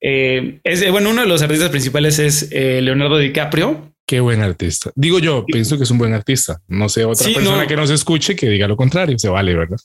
eh, 0.00 0.60
es, 0.62 0.90
bueno, 0.90 1.10
uno 1.10 1.22
de 1.22 1.28
los 1.28 1.42
artistas 1.42 1.70
principales 1.70 2.18
es 2.18 2.48
eh, 2.52 2.80
Leonardo 2.80 3.18
DiCaprio. 3.18 3.92
Qué 4.06 4.20
buen 4.20 4.42
artista. 4.42 4.90
Digo 4.94 5.18
yo, 5.18 5.46
pienso 5.46 5.78
que 5.78 5.84
es 5.84 5.90
un 5.90 5.98
buen 5.98 6.12
artista. 6.12 6.60
No 6.68 6.88
sé, 6.88 7.04
otra 7.04 7.26
persona 7.32 7.66
que 7.66 7.74
nos 7.74 7.90
escuche 7.90 8.36
que 8.36 8.48
diga 8.48 8.68
lo 8.68 8.76
contrario. 8.76 9.18
Se 9.18 9.28
vale, 9.28 9.54
¿verdad? 9.54 9.78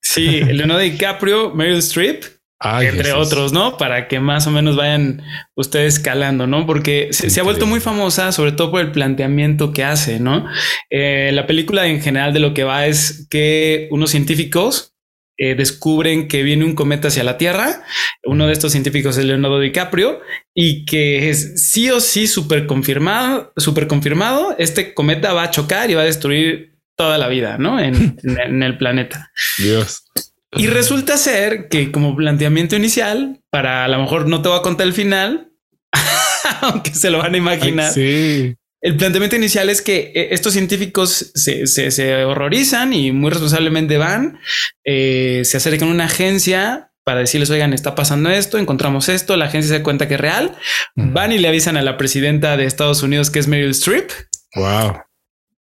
Sí, 0.00 0.40
Leonardo 0.40 0.82
DiCaprio, 0.82 1.54
Meryl 1.54 1.78
Streep, 1.78 2.24
entre 2.82 3.12
otros, 3.12 3.52
¿no? 3.52 3.76
Para 3.76 4.08
que 4.08 4.20
más 4.20 4.46
o 4.46 4.50
menos 4.50 4.76
vayan 4.76 5.22
ustedes 5.54 5.98
calando, 5.98 6.46
¿no? 6.46 6.66
Porque 6.66 7.08
se, 7.12 7.40
ha 7.40 7.44
vuelto 7.44 7.66
muy 7.66 7.80
famosa, 7.80 8.32
sobre 8.32 8.52
todo 8.52 8.70
por 8.70 8.80
el 8.80 8.92
planteamiento 8.92 9.72
que 9.72 9.84
hace, 9.84 10.20
¿no? 10.20 10.46
Eh, 10.90 11.30
la 11.32 11.46
película 11.46 11.86
en 11.86 12.00
general 12.00 12.32
de 12.32 12.40
lo 12.40 12.54
que 12.54 12.64
va 12.64 12.86
es 12.86 13.26
que 13.30 13.88
unos 13.90 14.10
científicos 14.10 14.92
eh, 15.38 15.54
descubren 15.56 16.28
que 16.28 16.42
viene 16.42 16.64
un 16.64 16.74
cometa 16.74 17.08
hacia 17.08 17.24
la 17.24 17.38
Tierra. 17.38 17.82
Uno 18.22 18.46
de 18.46 18.52
estos 18.52 18.70
científicos 18.72 19.16
es 19.16 19.24
Leonardo 19.24 19.58
DiCaprio 19.58 20.20
y 20.54 20.84
que 20.84 21.30
es 21.30 21.68
sí 21.68 21.90
o 21.90 22.00
sí 22.00 22.26
súper 22.26 22.66
confirmado, 22.66 23.52
súper 23.56 23.88
confirmado. 23.88 24.54
Este 24.58 24.94
cometa 24.94 25.32
va 25.32 25.44
a 25.44 25.50
chocar 25.50 25.90
y 25.90 25.94
va 25.94 26.02
a 26.02 26.04
destruir 26.04 26.78
toda 26.96 27.18
la 27.18 27.28
vida, 27.28 27.58
¿no? 27.58 27.80
En, 27.80 28.18
el 28.62 28.78
planeta. 28.78 29.32
Dios. 29.58 30.04
Y 30.54 30.66
resulta 30.66 31.16
ser 31.16 31.68
que 31.68 31.90
como 31.90 32.14
planteamiento 32.14 32.76
inicial, 32.76 33.40
para 33.50 33.84
a 33.84 33.88
lo 33.88 33.98
mejor 33.98 34.28
no 34.28 34.42
te 34.42 34.48
voy 34.48 34.58
a 34.58 34.62
contar 34.62 34.86
el 34.86 34.92
final, 34.92 35.52
aunque 36.60 36.94
se 36.94 37.10
lo 37.10 37.18
van 37.18 37.34
a 37.34 37.38
imaginar. 37.38 37.92
sí. 37.92 38.54
El 38.82 38.96
planteamiento 38.96 39.36
inicial 39.36 39.70
es 39.70 39.80
que 39.80 40.10
eh, 40.12 40.28
estos 40.32 40.54
científicos 40.54 41.30
se, 41.34 42.24
horrorizan 42.24 42.92
y 42.92 43.12
muy 43.12 43.30
responsablemente 43.30 43.96
van, 43.96 44.40
eh, 44.84 45.42
se 45.44 45.56
acercan 45.56 45.88
a 45.88 45.92
una 45.92 46.04
agencia 46.06 46.90
para 47.04 47.20
decirles, 47.20 47.50
oigan, 47.50 47.72
está 47.72 47.94
pasando 47.94 48.28
esto, 48.30 48.58
encontramos 48.58 49.08
esto, 49.08 49.36
la 49.36 49.46
agencia 49.46 49.68
se 49.68 49.78
da 49.78 49.84
cuenta 49.84 50.08
que 50.08 50.14
es 50.14 50.20
real, 50.20 50.56
van 50.96 51.32
y 51.32 51.38
le 51.38 51.48
avisan 51.48 51.76
a 51.76 51.82
la 51.82 51.96
presidenta 51.96 52.56
de 52.56 52.64
Estados 52.64 53.02
Unidos, 53.04 53.30
que 53.30 53.38
es 53.38 53.46
Meryl 53.46 53.70
Streep. 53.70 54.10
Wow. 54.56 55.00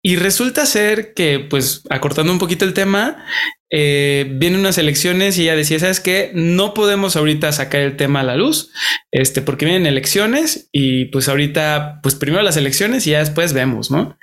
Y 0.03 0.17
resulta 0.17 0.65
ser 0.65 1.13
que, 1.13 1.41
pues, 1.41 1.83
acortando 1.91 2.33
un 2.33 2.39
poquito 2.39 2.65
el 2.65 2.75
tema, 2.75 3.25
eh, 3.71 4.27
vienen 4.29 4.61
unas 4.61 4.79
elecciones 4.79 5.39
y 5.39 5.43
ella 5.43 5.57
decía, 5.57 5.79
¿sabes 5.79 6.01
qué? 6.01 6.31
No 6.35 6.75
podemos 6.75 7.17
ahorita 7.17 7.53
sacar 7.53 7.81
el 7.81 7.97
tema 7.97 8.21
a 8.21 8.25
la 8.25 8.37
luz, 8.37 8.73
este, 9.13 9.43
porque 9.43 9.65
vienen 9.65 9.87
elecciones 9.87 10.69
y 10.73 11.07
pues 11.07 11.29
ahorita, 11.29 12.01
pues 12.03 12.15
primero 12.15 12.43
las 12.43 12.57
elecciones 12.57 13.07
y 13.07 13.11
ya 13.11 13.21
después 13.21 13.53
vemos, 13.53 13.91
¿no? 13.91 14.19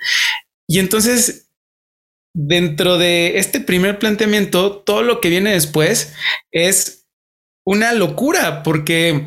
Y 0.68 0.78
entonces, 0.80 1.50
dentro 2.34 2.98
de 2.98 3.38
este 3.38 3.60
primer 3.60 3.98
planteamiento, 3.98 4.78
todo 4.78 5.02
lo 5.02 5.20
que 5.20 5.30
viene 5.30 5.52
después 5.52 6.14
es 6.52 7.06
una 7.64 7.92
locura, 7.92 8.62
porque 8.62 9.26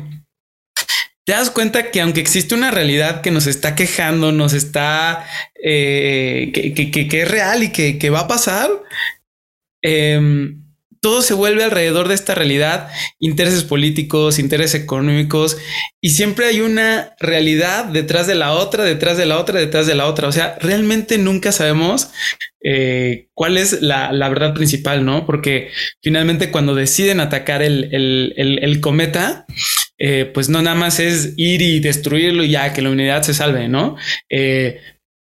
te 1.24 1.32
das 1.32 1.50
cuenta 1.50 1.90
que 1.90 2.00
aunque 2.00 2.20
existe 2.20 2.54
una 2.54 2.70
realidad 2.70 3.20
que 3.20 3.30
nos 3.30 3.46
está 3.46 3.74
quejando, 3.74 4.32
nos 4.32 4.52
está, 4.52 5.24
eh, 5.62 6.50
que, 6.52 7.22
es 7.22 7.30
real 7.30 7.62
y 7.62 7.70
que, 7.70 8.10
va 8.10 8.20
a 8.20 8.28
pasar, 8.28 8.68
em, 9.82 10.62
todo 11.00 11.20
se 11.22 11.34
vuelve 11.34 11.64
alrededor 11.64 12.06
de 12.06 12.14
esta 12.14 12.34
realidad, 12.34 12.88
intereses 13.18 13.64
políticos, 13.64 14.38
intereses 14.38 14.80
económicos, 14.80 15.58
y 16.00 16.10
siempre 16.10 16.46
hay 16.46 16.60
una 16.60 17.14
realidad 17.18 17.86
detrás 17.86 18.28
de 18.28 18.36
la 18.36 18.52
otra, 18.52 18.84
detrás 18.84 19.16
de 19.16 19.26
la 19.26 19.38
otra, 19.38 19.58
detrás 19.58 19.88
de 19.88 19.96
la 19.96 20.06
otra. 20.06 20.28
O 20.28 20.32
sea, 20.32 20.56
realmente 20.60 21.18
nunca 21.18 21.50
sabemos 21.50 22.10
eh, 22.62 23.26
cuál 23.34 23.58
es 23.58 23.82
la, 23.82 24.10
verdad 24.28 24.54
principal, 24.54 25.04
¿no? 25.04 25.26
Porque 25.26 25.70
finalmente 26.00 26.52
cuando 26.52 26.74
deciden 26.76 27.18
atacar 27.18 27.62
el 27.62 28.78
cometa, 28.80 29.44
eh, 30.04 30.28
pues 30.34 30.48
no 30.48 30.60
nada 30.62 30.74
más 30.74 30.98
es 30.98 31.34
ir 31.36 31.62
y 31.62 31.78
destruirlo 31.78 32.42
y 32.42 32.50
ya 32.50 32.72
que 32.72 32.82
la 32.82 32.90
unidad 32.90 33.22
se 33.22 33.34
salve, 33.34 33.68
¿no? 33.68 33.96
Eh, 34.28 34.80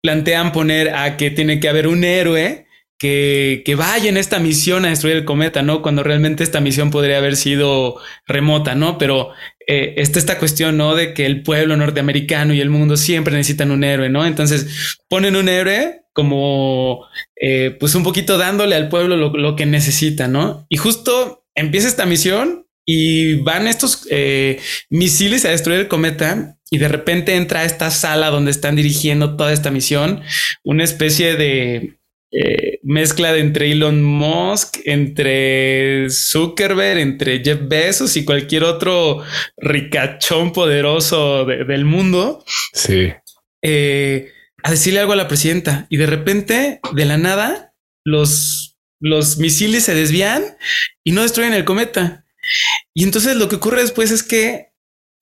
plantean 0.03 0.51
poner 0.51 0.95
a 0.95 1.19
que 1.19 1.31
tiene 1.31 1.61
que 1.61 1.69
haber 1.69 1.87
un 1.88 2.05
héroe 2.05 2.67
que, 3.03 3.75
vaya 3.77 4.09
en 4.09 4.17
esta 4.17 4.38
misión 4.38 4.85
a 4.85 4.88
destruir 4.88 5.17
el 5.17 5.25
cometa, 5.25 5.62
¿no? 5.62 5.83
Cuando 5.83 6.03
realmente 6.03 6.45
esta 6.45 6.61
misión 6.61 6.91
podría 6.91 7.19
haber 7.19 7.37
sido 7.37 7.97
remota, 8.27 8.75
¿no? 8.75 8.99
Pero 8.99 9.31
eh, 9.67 9.95
está 9.97 10.19
esta 10.19 10.38
cuestión, 10.38 10.77
¿no? 10.77 10.95
De 10.95 11.15
que 11.15 11.27
el 11.27 11.43
pueblo 11.43 11.77
norteamericano 11.77 12.55
y 12.55 12.61
el 12.61 12.71
mundo 12.71 12.97
siempre 12.97 13.35
necesitan 13.35 13.71
un 13.71 13.85
héroe, 13.85 14.09
¿no? 14.09 14.25
Entonces 14.25 14.99
ponen 15.09 15.37
un 15.37 15.49
héroe 15.49 16.03
como, 16.12 17.07
pues 17.81 17.95
un 17.95 18.05
poquito 18.05 18.37
dándole 18.37 18.75
al 18.77 18.88
pueblo 18.88 19.17
lo, 19.17 19.31
lo 19.31 19.57
que 19.57 19.67
necesita, 19.67 20.29
¿no? 20.29 20.67
Y 20.69 20.77
justo 20.77 21.47
empieza 21.55 21.88
esta 21.88 22.07
misión 22.07 22.67
y 22.85 23.37
van 23.37 23.67
estos 23.67 24.07
eh, 24.11 24.61
misiles 24.91 25.45
a 25.45 25.51
destruir 25.51 25.81
el 25.81 25.88
cometa 25.88 26.57
y 26.71 26.79
de 26.79 26.88
repente 26.88 27.37
entra 27.37 27.65
esta 27.65 27.91
sala 27.91 28.31
donde 28.31 28.51
están 28.51 28.77
dirigiendo 28.77 29.37
toda 29.37 29.53
esta 29.53 29.71
misión, 29.71 30.23
una 30.65 30.85
especie 30.85 31.37
de 31.37 31.99
eh, 32.33 32.81
mezcla 32.83 33.33
de 33.33 33.40
entre 33.40 33.71
Elon 33.71 34.03
Musk, 34.03 34.79
entre 34.87 36.09
Zuckerberg, 36.09 36.99
entre 36.99 37.45
Jeff 37.45 37.61
Bezos 37.62 38.16
y 38.16 38.25
cualquier 38.25 38.64
otro 38.64 39.23
ricachón 39.59 40.55
poderoso 40.55 41.45
del 41.45 41.85
mundo. 41.85 42.42
Sí. 42.73 43.12
Eh, 43.61 44.33
a 44.62 44.71
decirle 44.71 45.01
algo 45.01 45.12
a 45.12 45.16
la 45.16 45.29
presidenta 45.29 45.87
y 45.90 45.99
de 45.99 46.07
repente, 46.07 46.81
de 46.95 47.05
la 47.05 47.18
nada, 47.18 47.75
los, 48.03 48.79
los 48.99 49.37
misiles 49.37 49.85
se 49.85 49.95
desvían 49.95 50.42
y 51.05 51.12
no 51.12 51.23
destruyen 51.23 51.53
el 51.53 51.66
cometa. 51.66 52.25
Y 52.95 53.05
entonces 53.05 53.37
lo 53.37 53.51
que 53.51 53.57
ocurre 53.57 53.83
después 53.83 54.11
es 54.11 54.23
que 54.23 54.72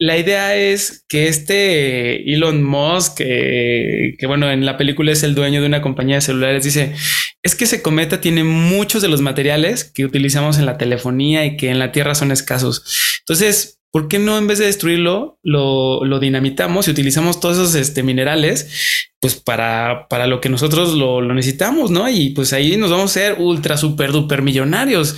la 0.00 0.16
idea 0.16 0.56
es 0.56 1.04
que 1.08 1.28
este 1.28 2.32
Elon 2.32 2.64
Musk, 2.64 3.18
que, 3.18 4.26
bueno, 4.26 4.50
en 4.50 4.64
la 4.64 4.78
película 4.78 5.12
es 5.12 5.22
el 5.22 5.34
dueño 5.34 5.60
de 5.60 5.66
una 5.66 5.82
compañía 5.82 6.16
de 6.16 6.22
celulares, 6.22 6.64
dice, 6.64 6.94
es 7.42 7.54
que 7.54 7.64
ese 7.64 7.82
cometa 7.82 8.18
tiene 8.18 8.42
muchos 8.42 9.02
de 9.02 9.08
los 9.08 9.20
materiales 9.20 9.84
que 9.84 10.06
utilizamos 10.06 10.58
en 10.58 10.64
la 10.64 10.78
telefonía 10.78 11.44
y 11.44 11.58
que 11.58 11.68
en 11.68 11.78
la 11.78 11.92
Tierra 11.92 12.14
son 12.14 12.32
escasos. 12.32 12.82
Entonces, 13.20 13.78
¿por 13.92 14.08
qué 14.08 14.18
no 14.18 14.38
en 14.38 14.46
vez 14.46 14.58
de 14.58 14.66
destruirlo, 14.66 15.38
lo, 15.42 16.18
dinamitamos 16.18 16.88
y 16.88 16.92
utilizamos 16.92 17.38
todos 17.38 17.58
esos 17.58 17.74
este, 17.74 18.02
minerales 18.02 19.10
pues 19.20 19.36
para, 19.36 20.06
para 20.08 20.26
lo 20.26 20.40
que 20.40 20.48
nosotros 20.48 20.94
lo, 20.94 21.20
lo, 21.20 21.34
necesitamos, 21.34 21.90
¿no? 21.90 22.08
Y 22.08 22.30
pues 22.30 22.54
ahí 22.54 22.78
nos 22.78 22.90
vamos 22.90 23.10
a 23.10 23.20
ser 23.20 23.36
ultra, 23.38 23.76
super, 23.76 24.12
duper 24.12 24.40
millonarios 24.40 25.14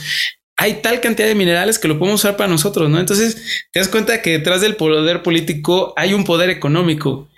hay 0.63 0.75
tal 0.75 1.01
cantidad 1.01 1.27
de 1.27 1.35
minerales 1.35 1.81
que 1.81 1.89
lo 1.89 1.99
podemos 1.99 2.21
usar 2.21 2.37
para 2.37 2.49
nosotros, 2.49 2.89
¿no? 2.89 3.01
Entonces 3.01 3.65
te 3.73 3.81
das 3.81 3.89
cuenta 3.89 4.23
que 4.23 4.31
detrás 4.31 4.61
del 4.61 4.77
poder 4.77 5.25
político 5.25 5.93
hay 5.97 6.15
un 6.15 6.25
poder 6.25 6.51
económico 6.51 7.29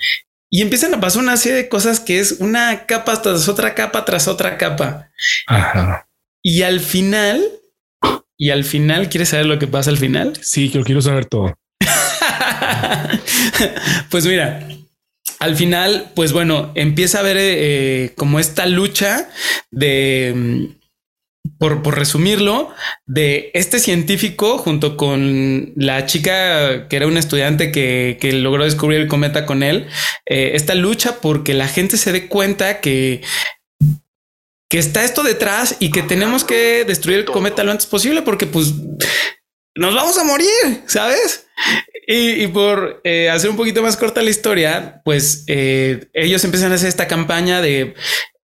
y 0.51 0.61
empiezan 0.61 0.93
a 0.93 1.01
pasar 1.01 1.23
una 1.23 1.39
serie 1.39 1.57
de 1.57 1.69
cosas 1.71 2.01
que 2.01 2.21
es 2.21 2.33
una 2.41 2.85
capa 2.85 3.23
tras 3.23 3.49
otra 3.49 3.75
capa 3.75 4.05
tras 4.05 4.29
otra 4.29 4.59
capa. 4.59 5.11
Y 6.43 6.63
al 6.63 6.81
final, 6.81 7.43
y 8.37 8.51
al 8.51 8.65
final, 8.65 9.09
¿quieres 9.09 9.31
saber 9.31 9.47
lo 9.47 9.59
que 9.59 9.69
pasa 9.69 9.89
al 9.89 9.97
final? 9.97 10.35
Sí, 10.43 10.69
yo 10.69 10.85
quiero 10.85 11.01
saber 11.01 11.25
todo. 11.25 11.55
pues 14.11 14.27
mira, 14.27 14.69
al 15.39 15.57
final, 15.57 16.13
pues 16.15 16.35
bueno, 16.35 16.73
empieza 16.75 17.17
a 17.17 17.21
haber 17.23 17.39
eh, 17.41 18.13
como 18.17 18.39
esta 18.39 18.67
lucha 18.67 19.31
de 19.71 20.77
mm, 21.59 21.83
por, 21.83 21.97
resumirlo, 21.97 22.73
de 23.07 23.51
este 23.55 23.79
científico 23.79 24.59
junto 24.59 24.97
con 24.97 25.73
la 25.77 26.07
chica 26.07 26.89
que 26.89 26.97
era 26.97 27.07
una 27.07 27.21
estudiante 27.21 27.73
que, 27.73 28.19
logró 28.35 28.65
descubrir 28.65 29.01
el 29.01 29.09
cometa 29.09 29.47
con 29.47 29.63
él, 29.63 29.87
eh, 30.27 30.53
esta 30.55 30.75
lucha 30.75 31.21
porque 31.21 31.55
la 31.55 31.69
gente 31.69 31.97
se 31.97 32.13
dé 32.13 32.29
cuenta 32.29 32.81
que 32.81 33.23
que 34.71 34.79
está 34.79 35.05
esto 35.05 35.23
detrás 35.23 35.77
y 35.79 35.93
que 35.93 36.03
tenemos 36.03 36.43
que 36.43 36.85
destruir 36.85 37.21
el 37.21 37.25
cometa 37.27 37.63
lo 37.63 37.71
antes 37.71 37.87
posible 37.87 38.23
porque 38.23 38.47
pues 38.47 38.73
nos 39.77 39.95
vamos 39.95 40.19
a 40.19 40.25
morir, 40.25 40.83
¿sabes? 40.87 41.47
Y, 42.07 42.47
por 42.49 43.01
eh, 43.05 43.31
hacer 43.31 43.49
un 43.49 43.57
poquito 43.57 43.83
más 43.83 43.97
corta 43.97 44.21
la 44.21 44.31
historia, 44.31 45.01
pues 45.05 45.45
eh, 45.47 46.09
ellos 46.13 46.45
empiezan 46.45 46.73
a 46.73 46.75
hacer 46.75 46.89
esta 46.89 47.09
campaña 47.09 47.63
de 47.63 47.95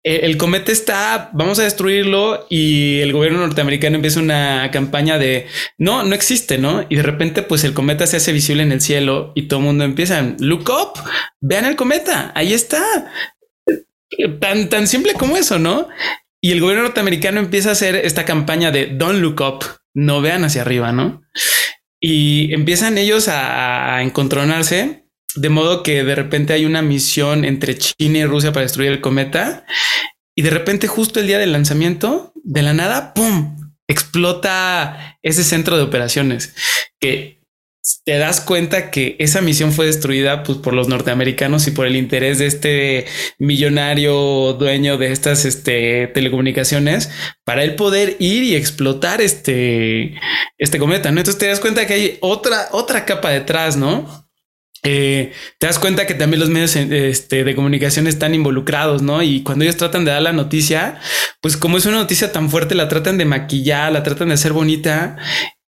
el 0.02 0.38
cometa 0.38 0.72
está, 0.72 1.30
vamos 1.34 1.58
a 1.58 1.64
destruirlo 1.64 2.46
y 2.48 3.00
el 3.00 3.12
gobierno 3.12 3.40
norteamericano 3.40 3.96
empieza 3.96 4.20
una 4.20 4.70
campaña 4.72 5.18
de 5.18 5.46
no, 5.76 6.04
no 6.04 6.14
existe, 6.14 6.56
¿no? 6.56 6.86
Y 6.88 6.96
de 6.96 7.02
repente 7.02 7.42
pues 7.42 7.64
el 7.64 7.74
cometa 7.74 8.06
se 8.06 8.16
hace 8.16 8.32
visible 8.32 8.62
en 8.62 8.72
el 8.72 8.80
cielo 8.80 9.32
y 9.34 9.42
todo 9.42 9.60
el 9.60 9.66
mundo 9.66 9.84
empieza, 9.84 10.22
look 10.38 10.70
up, 10.70 10.98
vean 11.40 11.66
el 11.66 11.76
cometa, 11.76 12.32
ahí 12.34 12.54
está. 12.54 12.82
Tan, 14.40 14.68
tan 14.68 14.88
simple 14.88 15.14
como 15.14 15.36
eso, 15.36 15.58
¿no? 15.58 15.88
Y 16.40 16.52
el 16.52 16.60
gobierno 16.60 16.84
norteamericano 16.84 17.38
empieza 17.38 17.68
a 17.68 17.72
hacer 17.72 17.96
esta 17.96 18.24
campaña 18.24 18.70
de 18.70 18.86
don't 18.86 19.20
look 19.20 19.40
up, 19.42 19.64
no 19.94 20.22
vean 20.22 20.44
hacia 20.44 20.62
arriba, 20.62 20.92
¿no? 20.92 21.22
Y 22.00 22.52
empiezan 22.54 22.96
ellos 22.96 23.28
a, 23.28 23.96
a 23.96 24.02
encontronarse 24.02 25.04
de 25.34 25.48
modo 25.48 25.82
que 25.82 26.04
de 26.04 26.14
repente 26.14 26.52
hay 26.52 26.64
una 26.64 26.82
misión 26.82 27.44
entre 27.44 27.76
China 27.78 28.18
y 28.18 28.24
Rusia 28.24 28.52
para 28.52 28.64
destruir 28.64 28.90
el 28.90 29.00
cometa. 29.00 29.64
Y 30.34 30.42
de 30.42 30.50
repente, 30.50 30.86
justo 30.86 31.20
el 31.20 31.26
día 31.26 31.38
del 31.38 31.52
lanzamiento, 31.52 32.32
de 32.42 32.62
la 32.62 32.72
nada, 32.72 33.14
¡pum! 33.14 33.56
explota 33.88 35.18
ese 35.22 35.42
centro 35.42 35.76
de 35.76 35.82
operaciones 35.82 36.54
que 37.00 37.40
te 38.04 38.18
das 38.18 38.40
cuenta 38.40 38.90
que 38.90 39.16
esa 39.18 39.40
misión 39.40 39.72
fue 39.72 39.86
destruida 39.86 40.42
pues, 40.42 40.58
por 40.58 40.74
los 40.74 40.88
norteamericanos 40.88 41.66
y 41.66 41.70
por 41.70 41.86
el 41.86 41.96
interés 41.96 42.38
de 42.38 42.46
este 42.46 43.06
millonario 43.38 44.52
dueño 44.52 44.98
de 44.98 45.12
estas 45.12 45.44
este, 45.44 46.06
telecomunicaciones 46.08 47.10
para 47.44 47.64
él 47.64 47.74
poder 47.74 48.16
ir 48.20 48.44
y 48.44 48.54
explotar 48.54 49.20
este, 49.20 50.14
este 50.58 50.78
cometa. 50.78 51.10
¿no? 51.10 51.20
Entonces 51.20 51.40
te 51.40 51.46
das 51.48 51.60
cuenta 51.60 51.86
que 51.86 51.94
hay 51.94 52.18
otra, 52.20 52.68
otra 52.72 53.04
capa 53.06 53.30
detrás, 53.30 53.76
¿no? 53.76 54.29
Eh, 54.82 55.32
te 55.58 55.66
das 55.66 55.78
cuenta 55.78 56.06
que 56.06 56.14
también 56.14 56.40
los 56.40 56.48
medios 56.48 56.74
este, 56.76 57.44
de 57.44 57.54
comunicación 57.54 58.06
están 58.06 58.34
involucrados, 58.34 59.02
¿no? 59.02 59.22
Y 59.22 59.42
cuando 59.42 59.64
ellos 59.64 59.76
tratan 59.76 60.04
de 60.04 60.12
dar 60.12 60.22
la 60.22 60.32
noticia, 60.32 60.98
pues 61.40 61.56
como 61.56 61.76
es 61.76 61.86
una 61.86 61.98
noticia 61.98 62.32
tan 62.32 62.50
fuerte, 62.50 62.74
la 62.74 62.88
tratan 62.88 63.18
de 63.18 63.24
maquillar, 63.24 63.92
la 63.92 64.02
tratan 64.02 64.28
de 64.28 64.34
hacer 64.34 64.52
bonita 64.52 65.16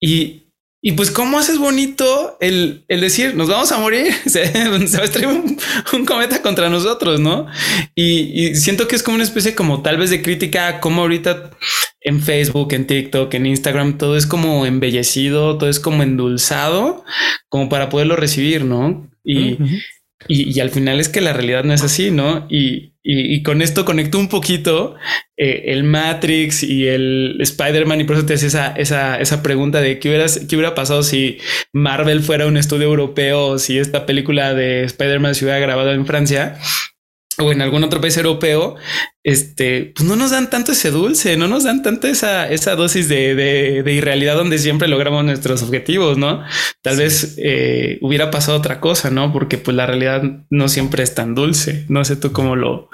y 0.01 0.43
y 0.87 0.92
pues, 0.92 1.11
¿cómo 1.11 1.38
haces 1.38 1.57
bonito 1.57 2.37
el, 2.40 2.85
decir 2.88 3.35
nos 3.35 3.49
vamos 3.49 3.73
a 3.73 3.79
morir? 3.79 4.12
Se, 4.27 4.53
va 4.53 4.77
a 4.77 5.97
un, 5.97 6.05
cometa 6.05 6.42
contra 6.42 6.68
nosotros, 6.68 7.20
no? 7.20 7.47
Y, 7.94 8.55
siento 8.57 8.87
que 8.87 8.94
es 8.94 9.03
como 9.03 9.14
una 9.14 9.25
especie, 9.25 9.55
como 9.55 9.81
tal 9.81 9.97
vez 9.97 10.11
de 10.11 10.20
crítica, 10.20 10.81
como 10.81 11.01
ahorita 11.01 11.53
en 12.03 12.20
Facebook, 12.20 12.75
en 12.75 12.87
TikTok, 12.87 13.33
en 13.33 13.47
Instagram, 13.47 13.97
todo 13.97 14.14
es 14.18 14.27
como 14.27 14.66
embellecido, 14.66 15.57
todo 15.57 15.70
es 15.70 15.81
como 15.81 16.03
endulzado, 16.03 17.03
como 17.49 17.70
para 17.70 17.88
poderlo 17.88 18.14
recibir, 18.16 18.66
no? 18.66 19.11
Y, 19.25 19.57
y, 20.29 20.59
al 20.61 20.70
final 20.70 21.00
es 21.00 21.09
que 21.09 21.20
la 21.20 21.33
realidad 21.33 21.64
no 21.64 21.74
es 21.74 21.83
así, 21.83 22.11
¿no? 22.11 22.46
Y, 22.48 22.92
con 23.42 23.61
esto 23.61 23.85
conecto 23.85 24.18
un 24.18 24.31
poquito 24.31 24.94
eh, 25.37 25.64
el 25.66 25.85
Matrix 25.85 26.62
y 26.62 26.87
el 26.87 27.37
Spider-Man 27.38 28.00
y 28.00 28.05
por 28.05 28.16
eso 28.16 28.24
te 28.24 28.33
hace 28.33 28.46
esa, 28.46 28.72
esa, 28.72 29.20
esa 29.20 29.42
pregunta 29.42 29.83
de 29.83 29.98
qué, 29.98 30.09
hubieras, 30.09 30.40
qué 30.48 30.57
hubiera 30.57 30.74
pasado 30.74 31.03
si 31.03 31.37
Marvel 31.74 32.22
fuera 32.22 32.46
un 32.46 32.57
estudio 32.57 32.85
europeo 32.87 33.59
si 33.59 33.79
esta 33.79 34.07
película 34.07 34.55
de 34.55 34.85
Spider-Man 34.85 35.35
se 35.35 35.44
hubiera 35.44 35.61
grabado 35.61 35.92
en 35.92 36.07
Francia 36.07 36.59
o 37.38 37.53
en 37.53 37.62
algún 37.62 37.85
otro 37.85 38.01
país 38.01 38.16
europeo, 38.16 38.77
este, 39.23 39.92
pues 39.94 40.09
no 40.09 40.16
nos 40.16 40.31
dan 40.31 40.51
tanto 40.51 40.73
ese 40.73 40.90
dulce, 40.90 41.37
no 41.37 41.49
nos 41.49 41.64
dan 41.64 41.83
tanto 41.83 42.07
esa, 42.07 42.49
esa 42.49 42.77
dosis 42.77 43.09
de, 43.09 43.35
de, 43.35 43.92
irrealidad 43.92 44.37
donde 44.37 44.59
siempre 44.59 44.88
logramos 44.88 45.25
nuestros 45.25 45.62
objetivos, 45.62 46.18
¿no? 46.18 46.44
Tal 46.83 46.99
vez 46.99 47.37
eh, 47.38 47.99
hubiera 48.03 48.31
pasado 48.31 48.59
otra 48.59 48.81
cosa, 48.81 49.11
¿no? 49.11 49.33
Porque 49.33 49.59
pues 49.59 49.77
la 49.77 49.87
realidad 49.87 50.23
no 50.51 50.68
siempre 50.68 51.03
es 51.03 51.14
tan 51.14 51.35
dulce. 51.35 51.87
No 51.88 52.05
sé 52.05 52.16
tú 52.16 52.33
cómo 52.33 52.57
lo, 52.57 52.90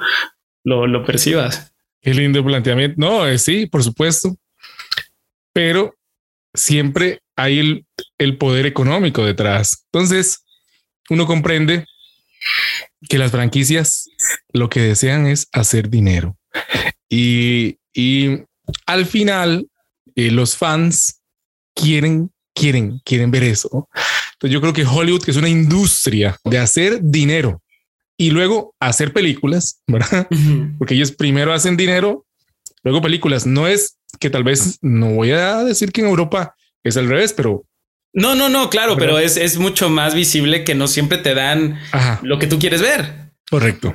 lo, 0.64 0.87
lo 0.87 1.05
percibas. 1.05 1.72
Qué 2.00 2.14
lindo 2.14 2.44
planteamiento. 2.44 2.96
No, 2.98 3.26
eh, 3.26 3.38
sí, 3.38 3.66
por 3.66 3.83
supuesto. 3.83 4.37
Pero 5.53 5.94
siempre 6.55 7.20
hay 7.37 7.59
el, 7.59 7.87
el 8.18 8.38
poder 8.38 8.66
económico 8.66 9.24
detrás. 9.24 9.85
Entonces, 9.92 10.44
uno 11.11 11.26
comprende 11.26 11.87
que 13.09 13.18
las 13.18 13.31
franquicias 13.31 14.09
lo 14.53 14.68
que 14.68 14.81
desean 14.81 15.26
es 15.26 15.48
hacer 15.53 15.90
dinero. 15.90 16.37
Y, 17.09 17.79
al 18.87 19.07
final, 19.07 19.68
eh, 20.14 20.31
los 20.31 20.57
fans 20.57 21.20
quieren, 21.74 22.31
quieren, 22.55 23.00
quieren 23.05 23.31
ver 23.31 23.42
eso. 23.42 23.88
Entonces 24.35 24.55
yo 24.55 24.61
creo 24.61 24.72
que 24.72 24.87
Hollywood, 24.87 25.22
que 25.22 25.33
es 25.33 25.37
una 25.37 25.48
industria 25.48 26.37
de 26.44 26.59
hacer 26.59 27.00
dinero 27.03 27.62
y 28.16 28.31
luego 28.31 28.74
hacer 28.81 29.12
películas, 29.12 29.83
¿verdad? 29.87 30.29
Porque 30.79 30.94
ellos 30.94 31.12
primero 31.12 31.53
hacen 31.53 31.76
dinero, 31.76 32.26
luego 32.83 33.03
películas. 33.03 33.46
No 33.46 33.66
es 33.66 33.98
que 34.18 34.31
tal 34.31 34.44
vez, 34.44 34.79
no 34.83 35.14
voy 35.14 35.33
a 35.33 35.64
decir 35.64 35.90
que 35.90 36.00
en 36.00 36.09
Europa 36.09 36.55
es 36.85 36.96
al 36.96 37.09
revés, 37.09 37.33
pero 37.33 37.64
no, 38.12 38.35
no, 38.35 38.49
no, 38.49 38.70
claro, 38.70 38.96
pero 38.96 39.18
es, 39.18 39.37
es, 39.37 39.59
mucho 39.59 39.88
más 39.88 40.14
visible 40.14 40.64
que 40.64 40.75
no 40.75 40.88
siempre 40.88 41.18
te 41.18 41.35
dan 41.35 41.79
lo 42.23 42.38
que 42.38 42.46
tú 42.46 42.59
quieres 42.59 42.83
ver. 42.83 43.31
Correcto. 43.49 43.94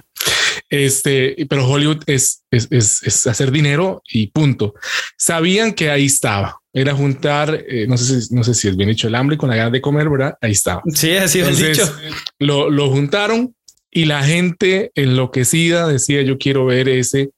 Este, 0.70 1.46
pero 1.48 1.68
Hollywood 1.68 2.04
es, 2.08 2.44
es, 2.50 2.68
es, 2.72 3.28
hacer 3.28 3.52
dinero 3.52 4.02
y 4.10 4.28
punto. 4.28 4.74
Sabían 5.18 5.74
que 5.74 5.90
ahí 5.90 6.06
estaba. 6.06 6.60
Era 6.74 6.94
juntar, 6.94 7.64
eh, 7.68 7.86
no 7.88 7.98
sé 7.98 8.22
si, 8.22 8.34
no 8.34 8.44
sé 8.44 8.54
si 8.54 8.68
es 8.68 8.76
bien 8.76 8.90
dicho 8.90 9.08
el 9.08 9.16
hambre 9.16 9.38
con 9.38 9.50
la 9.50 9.56
ganas 9.56 9.72
de 9.72 9.82
comer, 9.82 10.10
¿verdad? 10.10 10.38
Ahí 10.42 10.52
estaba. 10.52 10.82
Sí, 10.94 11.16
así 11.16 11.40
es 11.40 11.60
dicho. 11.60 11.96
Lo, 12.40 12.70
lo 12.70 12.90
juntaron 12.90 13.56
y 13.92 14.06
la 14.06 14.24
gente 14.24 14.92
enloquecida 14.96 15.88
decía 15.88 16.22
yo 16.22 16.38
quiero 16.38 16.66
ver 16.66 16.90
ese. 16.90 17.32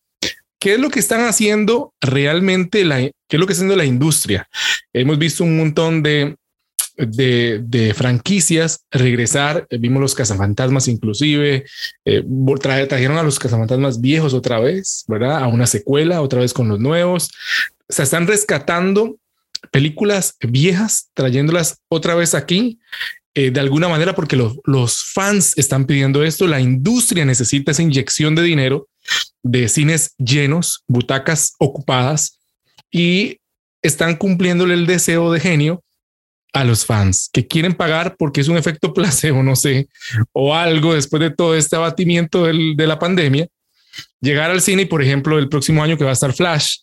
¿Qué 0.59 0.73
es 0.73 0.79
lo 0.79 0.89
que 0.89 0.99
están 0.99 1.21
haciendo 1.25 1.93
realmente? 2.01 2.83
La, 2.83 2.99
¿Qué 2.99 3.13
es 3.29 3.39
lo 3.39 3.45
que 3.45 3.53
está 3.53 3.61
haciendo 3.61 3.75
la 3.75 3.85
industria? 3.85 4.47
Hemos 4.91 5.19
visto 5.19 5.43
un 5.43 5.55
montón 5.55 6.01
de 6.01 6.35
de, 6.97 7.93
franquicias 7.95 8.85
regresar. 8.91 9.67
Eh, 9.69 9.77
vimos 9.77 10.01
los 10.01 10.15
cazafantasmas, 10.15 10.87
inclusive 10.87 11.65
eh, 12.05 12.23
trajeron 12.61 13.17
a 13.17 13.23
los 13.23 13.39
cazafantasmas 13.39 14.01
viejos 14.01 14.33
otra 14.33 14.59
vez, 14.59 15.05
verdad? 15.07 15.43
A 15.43 15.47
una 15.47 15.67
secuela, 15.67 16.21
otra 16.21 16.41
vez 16.41 16.53
con 16.53 16.67
los 16.67 16.79
nuevos. 16.79 17.31
Se 17.87 18.03
están 18.03 18.27
rescatando 18.27 19.17
películas 19.71 20.35
viejas, 20.41 21.09
trayéndolas 21.13 21.79
otra 21.89 22.15
vez 22.15 22.33
aquí. 22.33 22.79
Eh, 23.33 23.51
de 23.51 23.59
alguna 23.59 23.87
manera, 23.87 24.15
porque 24.15 24.35
los, 24.35 24.57
los 24.65 25.03
fans 25.13 25.55
están 25.57 25.85
pidiendo 25.85 26.23
esto, 26.23 26.47
la 26.47 26.59
industria 26.59 27.23
necesita 27.23 27.71
esa 27.71 27.83
inyección 27.83 28.33
de 28.33 28.41
dinero 28.41 28.87
de 29.43 29.69
cines 29.69 30.15
llenos, 30.17 30.83
butacas 30.87 31.53
ocupadas 31.59 32.39
y 32.91 33.39
están 33.83 34.15
cumpliéndole 34.15 34.73
el 34.73 34.87
deseo 34.87 35.31
de 35.31 35.39
genio 35.39 35.83
a 36.53 36.63
los 36.63 36.85
fans 36.85 37.29
que 37.31 37.47
quieren 37.47 37.73
pagar 37.73 38.15
porque 38.17 38.41
es 38.41 38.47
un 38.47 38.57
efecto 38.57 38.93
placebo, 38.93 39.43
no 39.43 39.55
sé, 39.55 39.87
o 40.31 40.55
algo 40.55 40.93
después 40.93 41.21
de 41.21 41.31
todo 41.31 41.55
este 41.55 41.75
abatimiento 41.75 42.45
de 42.45 42.87
la 42.87 42.99
pandemia, 42.99 43.47
llegar 44.21 44.51
al 44.51 44.61
cine 44.61 44.83
y, 44.83 44.85
por 44.85 45.03
ejemplo, 45.03 45.37
el 45.39 45.49
próximo 45.49 45.83
año 45.83 45.97
que 45.97 46.03
va 46.03 46.11
a 46.11 46.13
estar 46.13 46.33
Flash 46.33 46.77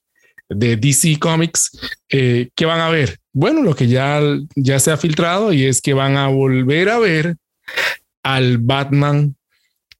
de 0.48 0.77
DC 0.77 1.18
Comics, 1.18 1.70
eh, 2.09 2.50
¿qué 2.55 2.66
van 2.66 2.81
a 2.81 2.90
ver? 2.90 3.18
Bueno, 3.33 3.62
lo 3.62 3.74
que 3.74 3.88
ya, 3.88 4.20
ya 4.55 4.79
se 4.79 4.90
ha 4.90 4.96
filtrado 4.96 5.53
y 5.53 5.64
es 5.64 5.81
que 5.81 5.94
van 5.94 6.16
a 6.16 6.29
volver 6.29 6.88
a 6.88 6.98
ver 6.98 7.37
al 8.22 8.59
Batman 8.59 9.37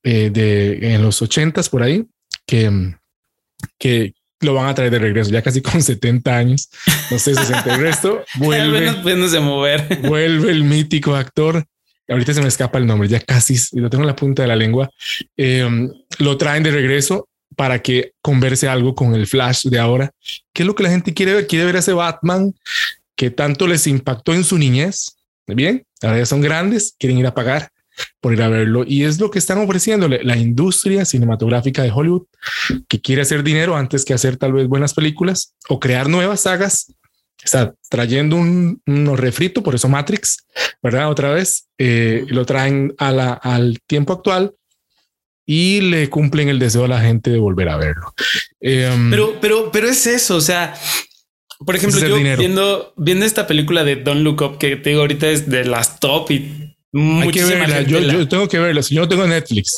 eh, 0.03 0.31
de 0.31 0.95
en 0.95 1.03
los 1.03 1.23
ochentas 1.23 1.69
por 1.69 1.83
ahí, 1.83 2.07
que, 2.47 2.95
que 3.79 4.15
lo 4.45 4.55
van 4.55 4.69
a 4.69 4.75
traer 4.75 4.91
de 4.91 4.99
regreso, 4.99 5.31
ya 5.31 5.43
casi 5.43 5.61
con 5.61 5.83
70 5.83 6.37
años, 6.37 6.69
no 7.11 7.19
sé, 7.19 7.35
60 7.35 7.75
el 7.75 7.81
resto, 7.81 8.25
vuelve, 8.39 8.93
mover. 9.41 10.01
vuelve 10.03 10.51
el 10.53 10.65
mítico 10.65 11.15
actor. 11.15 11.65
Ahorita 12.07 12.35
se 12.35 12.43
me 12.43 12.49
escapa 12.49 12.79
el 12.79 12.87
nombre, 12.87 13.09
ya 13.09 13.19
casi 13.21 13.57
lo 13.79 13.89
tengo 13.89 14.05
en 14.05 14.09
la 14.09 14.17
punta 14.17 14.43
de 14.43 14.49
la 14.49 14.57
lengua. 14.57 14.91
Em, 15.37 15.91
lo 16.19 16.37
traen 16.37 16.63
de 16.63 16.71
regreso 16.71 17.29
para 17.57 17.81
que 17.81 18.13
converse 18.21 18.69
algo 18.69 18.95
con 18.95 19.15
el 19.15 19.27
Flash 19.27 19.65
de 19.69 19.79
ahora. 19.79 20.11
¿Qué 20.53 20.63
es 20.63 20.67
lo 20.67 20.75
que 20.75 20.83
la 20.83 20.91
gente 20.91 21.15
quiere 21.15 21.33
ver? 21.33 21.47
Quiere 21.47 21.65
ver 21.65 21.77
a 21.77 21.79
ese 21.79 21.95
Batman 21.95 22.53
que 23.17 23.31
tanto 23.31 23.67
les 23.67 23.87
impactó 23.87 24.35
en 24.35 24.45
su 24.45 24.59
niñez. 24.59 25.17
Bien, 25.47 25.83
ahora 26.03 26.19
ya 26.19 26.27
son 26.27 26.41
grandes, 26.41 26.95
quieren 26.99 27.19
ir 27.19 27.27
a 27.27 27.35
pagar 27.35 27.71
por 28.21 28.33
ir 28.33 28.43
a 28.43 28.49
verlo. 28.49 28.85
Y 28.87 29.05
es 29.05 29.21
lo 29.21 29.31
que 29.31 29.39
están 29.39 29.59
ofreciéndole 29.59 30.23
la 30.25 30.37
industria 30.37 31.05
cinematográfica 31.05 31.83
de 31.83 31.91
Hollywood, 31.91 32.27
que 32.89 33.01
quiere 33.01 33.23
hacer 33.23 33.43
dinero 33.43 33.77
antes 33.77 34.05
que 34.05 34.15
hacer 34.15 34.37
tal 34.37 34.53
vez 34.53 34.69
buenas 34.69 34.95
películas 34.95 35.55
o 35.69 35.81
crear 35.81 36.09
nuevas 36.09 36.41
sagas. 36.41 36.93
Está 37.43 37.75
trayendo 37.91 38.37
un, 38.37 38.81
refrito, 39.17 39.63
por 39.63 39.75
eso 39.75 39.89
Matrix, 39.89 40.47
¿verdad? 40.83 41.11
Otra 41.11 41.31
vez, 41.31 41.67
eh, 41.79 42.25
lo 42.29 42.47
traen 42.47 42.95
a 42.99 43.13
la, 43.13 43.33
al 43.35 43.81
tiempo 43.87 44.15
actual 44.15 44.55
y 45.47 45.83
le 45.83 46.09
cumplen 46.09 46.49
el 46.49 46.59
deseo 46.59 46.85
a 46.85 46.89
la 46.89 47.01
gente 47.01 47.31
de 47.31 47.39
volver 47.39 47.69
a 47.69 47.77
verlo. 47.77 48.15
Em, 48.61 49.11
pero, 49.11 49.39
pero, 49.41 49.71
pero 49.71 49.89
es 49.89 50.07
eso, 50.07 50.37
o 50.37 50.41
sea, 50.41 50.75
por 51.65 51.77
ejemplo, 51.77 52.01
yo 52.01 52.17
viendo, 52.37 52.93
viendo 52.97 53.25
esta 53.25 53.47
película 53.47 53.85
de 53.85 53.97
Don't 53.97 54.23
Look 54.23 54.43
Up, 54.43 54.59
que 54.59 54.77
te 54.77 54.91
digo 54.91 55.03
ahorita 55.03 55.29
es 55.29 55.49
de 55.49 55.65
las 55.65 56.01
top 56.01 56.31
y 56.31 56.64
hay 56.95 57.31
que 57.31 57.45
verla. 57.45 57.83
Yo, 57.83 58.29
tengo 58.29 58.49
que 58.49 58.59
verla. 58.59 58.83
Si 58.83 58.95
yo 58.95 59.03
no 59.03 59.09
tengo 59.09 59.27
Netflix, 59.27 59.77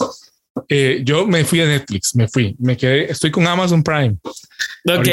eh, 0.68 1.00
yo 1.04 1.26
me 1.26 1.44
fui 1.44 1.60
a 1.60 1.66
Netflix, 1.66 2.14
me 2.14 2.28
fui, 2.28 2.56
me 2.58 2.76
quedé, 2.76 3.10
estoy 3.10 3.30
con 3.30 3.46
Amazon 3.46 3.82
Prime. 3.82 4.16
Ok. 4.88 5.08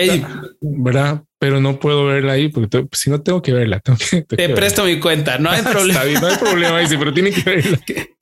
¿Verdad? 0.61 1.21
Pero 1.39 1.59
no 1.59 1.79
puedo 1.79 2.05
verla 2.05 2.33
ahí 2.33 2.47
porque 2.47 2.85
si 2.93 3.09
no 3.09 3.21
tengo 3.21 3.41
que 3.41 3.51
verla. 3.51 3.81
Te 3.81 4.49
presto 4.49 4.85
mi 4.85 4.99
cuenta, 4.99 5.37
no 5.39 5.49
hay 5.49 5.61
problema. 5.71 6.03
no 6.21 6.27
hay 6.27 6.37
problema, 6.37 6.79
dice, 6.79 6.97
pero 6.97 7.13
tiene 7.13 7.31
que 7.33 7.41
verla. 7.41 7.79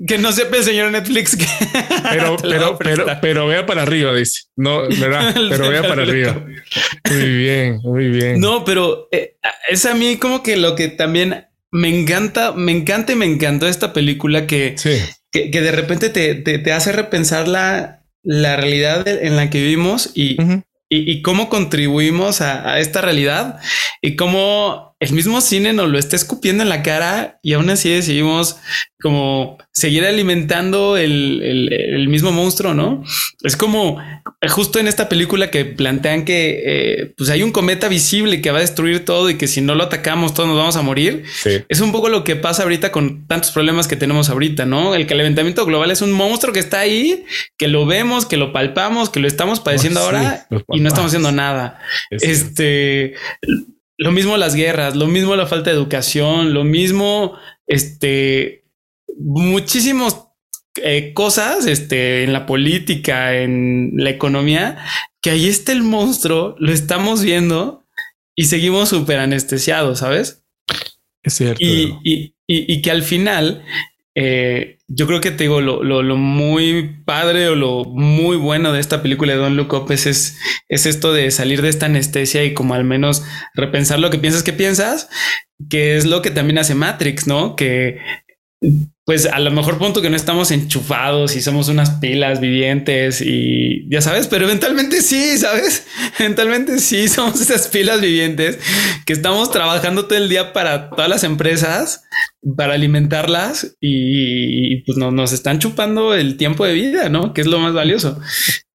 Que, 0.08 0.17
no 0.17 0.32
sepa 0.32 0.58
el 0.58 0.63
señor 0.63 0.91
Netflix 0.91 1.36
que. 1.36 1.46
Pero, 2.12 2.36
pero, 2.38 2.78
pero, 2.78 3.06
pero 3.22 3.48
vea 3.48 3.65
para 3.65 3.84
arriba, 3.84 4.13
dice. 4.13 4.41
No, 4.56 4.82
¿verdad? 4.82 5.34
Pero 5.34 5.70
vea 5.70 5.82
para 5.82 6.02
arriba. 6.02 6.44
Muy 7.10 7.38
bien, 7.38 7.80
muy 7.84 8.10
bien. 8.10 8.39
No, 8.39 8.65
pero 8.65 9.08
eh, 9.12 9.36
es 9.70 9.86
a 9.86 9.94
mí 9.94 10.17
como 10.17 10.44
que 10.44 10.58
lo 10.58 10.76
que 10.76 10.89
también 10.89 11.46
me 11.71 11.88
encanta, 11.88 12.51
me 12.51 12.71
encanta 12.71 13.13
y 13.13 13.15
me 13.15 13.25
encantó 13.25 13.67
esta 13.67 13.93
película 13.93 14.45
que, 14.45 14.75
que, 15.31 15.49
de 15.49 15.71
repente 15.71 16.10
te, 16.10 16.36
te, 16.36 16.71
hace 16.73 16.91
repensar 16.91 17.47
la, 17.47 18.03
la 18.23 18.57
realidad 18.57 19.07
en 19.07 19.36
la 19.38 19.49
que 19.49 19.62
vivimos 19.62 20.12
y, 20.13 20.38
y, 20.89 21.21
cómo 21.21 21.49
contribuimos 21.49 22.41
a, 22.41 22.73
a, 22.73 22.79
esta 22.79 23.01
realidad 23.01 23.60
y 24.01 24.17
cómo 24.17 24.90
el 25.02 25.14
mismo 25.14 25.42
cine 25.42 25.74
nos 25.74 25.90
lo 25.90 25.98
está 25.98 26.16
escupiendo 26.16 26.62
en 26.62 26.70
la 26.70 26.84
cara 26.84 27.40
y 27.42 27.54
aún 27.54 27.72
así 27.72 27.90
decidimos 27.90 28.58
como 29.02 29.58
seguir 29.72 30.06
alimentando 30.06 30.96
el, 30.96 32.06
mismo 32.08 32.32
monstruo, 32.32 32.76
¿no? 32.76 33.04
Es 33.42 33.58
como 33.58 33.98
justo 34.48 34.78
en 34.78 34.88
esta 34.88 35.10
película 35.10 35.50
que 35.50 35.66
plantean 35.66 36.24
que 36.24 36.62
eh, 36.66 37.14
pues 37.18 37.32
hay 37.32 37.42
un 37.42 37.52
cometa 37.52 37.88
visible 37.88 38.42
que 38.42 38.52
va 38.52 38.60
a 38.60 38.62
destruir 38.62 39.04
todo 39.04 39.32
y 39.32 39.38
que 39.38 39.48
si 39.48 39.60
no 39.62 39.74
lo 39.74 39.86
atacamos 39.86 40.36
todos 40.36 40.48
nos 40.48 40.58
vamos 40.58 40.76
a 40.76 40.84
morir. 40.84 41.24
Es 41.68 41.80
un 41.80 41.92
poco 41.92 42.08
lo 42.10 42.24
que 42.24 42.36
pasa 42.36 42.62
ahorita 42.62 42.92
con 42.92 43.26
tantos 43.26 43.50
problemas 43.50 43.88
que 43.88 43.96
tenemos 43.96 44.30
ahorita, 44.30 44.68
¿no? 44.68 44.94
El 44.94 45.08
calentamiento 45.08 45.66
global 45.66 45.90
es 45.90 46.04
un 46.04 46.12
monstruo 46.12 46.54
que 46.54 46.60
está 46.60 46.80
ahí, 46.80 47.26
que 47.58 47.68
lo 47.68 47.88
vemos, 47.88 48.28
que 48.28 48.38
lo 48.38 48.54
palpamos, 48.54 49.10
que 49.10 49.20
lo 49.20 49.28
estamos 49.28 49.62
padeciendo 49.62 50.00
oh, 50.02 50.04
ahora 50.04 50.46
y 50.70 50.80
no 50.80 50.90
estamos 50.90 51.08
haciendo 51.08 51.32
nada. 51.32 51.80
este 52.12 53.16
lo 54.02 54.12
mismo 54.12 54.36
las 54.36 54.56
guerras, 54.56 54.96
lo 54.96 55.06
mismo 55.06 55.36
la 55.36 55.46
falta 55.46 55.70
de 55.70 55.76
educación, 55.76 56.56
lo 56.56 56.64
mismo, 56.64 57.38
este, 57.68 58.66
muchísimas 59.20 60.28
eh, 60.82 61.14
cosas, 61.14 61.68
este, 61.68 62.24
en 62.24 62.34
la 62.34 62.48
política, 62.48 63.38
en 63.38 63.92
la 63.94 64.10
economía, 64.10 64.80
que 65.22 65.30
ahí 65.30 65.48
está 65.48 65.72
el 65.72 65.84
monstruo, 65.84 66.56
lo 66.58 66.72
estamos 66.72 67.22
viendo 67.22 67.86
y 68.36 68.46
seguimos 68.46 68.90
súper 68.90 69.20
anestesiados, 69.20 70.00
¿sabes? 70.00 70.44
Es 71.22 71.36
cierto. 71.36 71.64
Y, 71.64 71.96
y, 72.04 72.34
y, 72.48 72.82
que 72.82 72.90
al 72.90 73.04
final 73.04 73.64
eh, 74.15 74.78
yo 74.88 75.08
creo 75.08 75.21
que 75.21 75.32
te 75.32 75.45
digo, 75.45 75.62
lo, 75.62 76.04
muy 76.17 77.02
padre 77.06 77.47
o 77.47 77.56
lo 77.56 77.86
muy 77.86 78.36
bueno 78.36 78.74
de 78.74 78.82
esta 78.82 79.02
película 79.02 79.34
de 79.34 79.39
Don 79.39 79.56
Look 79.56 79.74
Up 79.74 79.91
es, 79.91 80.06
es, 80.06 80.86
esto 80.86 81.13
de 81.13 81.32
salir 81.32 81.62
de 81.62 81.69
esta 81.69 81.86
anestesia 81.86 82.43
y 82.43 82.54
como 82.54 82.74
al 82.74 82.84
menos 82.84 83.24
repensar 83.54 84.00
lo 84.00 84.10
que 84.10 84.17
piensas 84.17 84.43
que 84.43 84.54
piensas, 84.54 85.10
que 85.69 85.95
es 85.95 86.06
lo 86.06 86.21
que 86.21 86.32
también 86.32 86.58
hace 86.58 86.76
Matrix, 86.76 87.26
¿no? 87.26 87.56
Que 87.56 88.00
pues 89.12 89.26
a 89.26 89.39
lo 89.39 89.52
mejor 89.52 89.78
punto 89.78 90.02
que 90.02 90.10
no 90.10 90.15
estamos 90.15 90.52
enchufados 90.52 91.36
y 91.36 91.41
somos 91.41 91.67
unas 91.67 92.00
pilas 92.00 92.39
vivientes 92.39 93.21
y 93.21 93.86
ya 93.89 94.00
sabes, 94.00 94.28
pero 94.28 94.45
eventualmente 94.45 95.02
sí, 95.02 95.38
sabes, 95.38 95.86
eventualmente 96.17 96.80
sí 96.80 97.08
somos 97.10 97.41
esas 97.41 97.67
pilas 97.67 98.00
vivientes 98.00 98.58
que 99.06 99.12
estamos 99.12 99.52
trabajando 99.52 100.06
todo 100.06 100.17
el 100.17 100.30
día 100.30 100.54
para 100.54 100.91
todas 100.91 101.10
las 101.10 101.26
empresas, 101.26 102.06
para 102.56 102.76
alimentarlas 102.76 103.76
y, 103.82 104.78
pues 104.84 104.97
nos 104.97 105.34
están 105.34 105.60
chupando 105.60 106.13
el 106.13 106.38
tiempo 106.38 106.65
de 106.65 106.74
vida, 106.74 107.10
¿no? 107.10 107.34
Que 107.34 107.41
es 107.41 107.47
lo 107.47 107.60
más 107.60 107.74
valioso. 107.74 108.17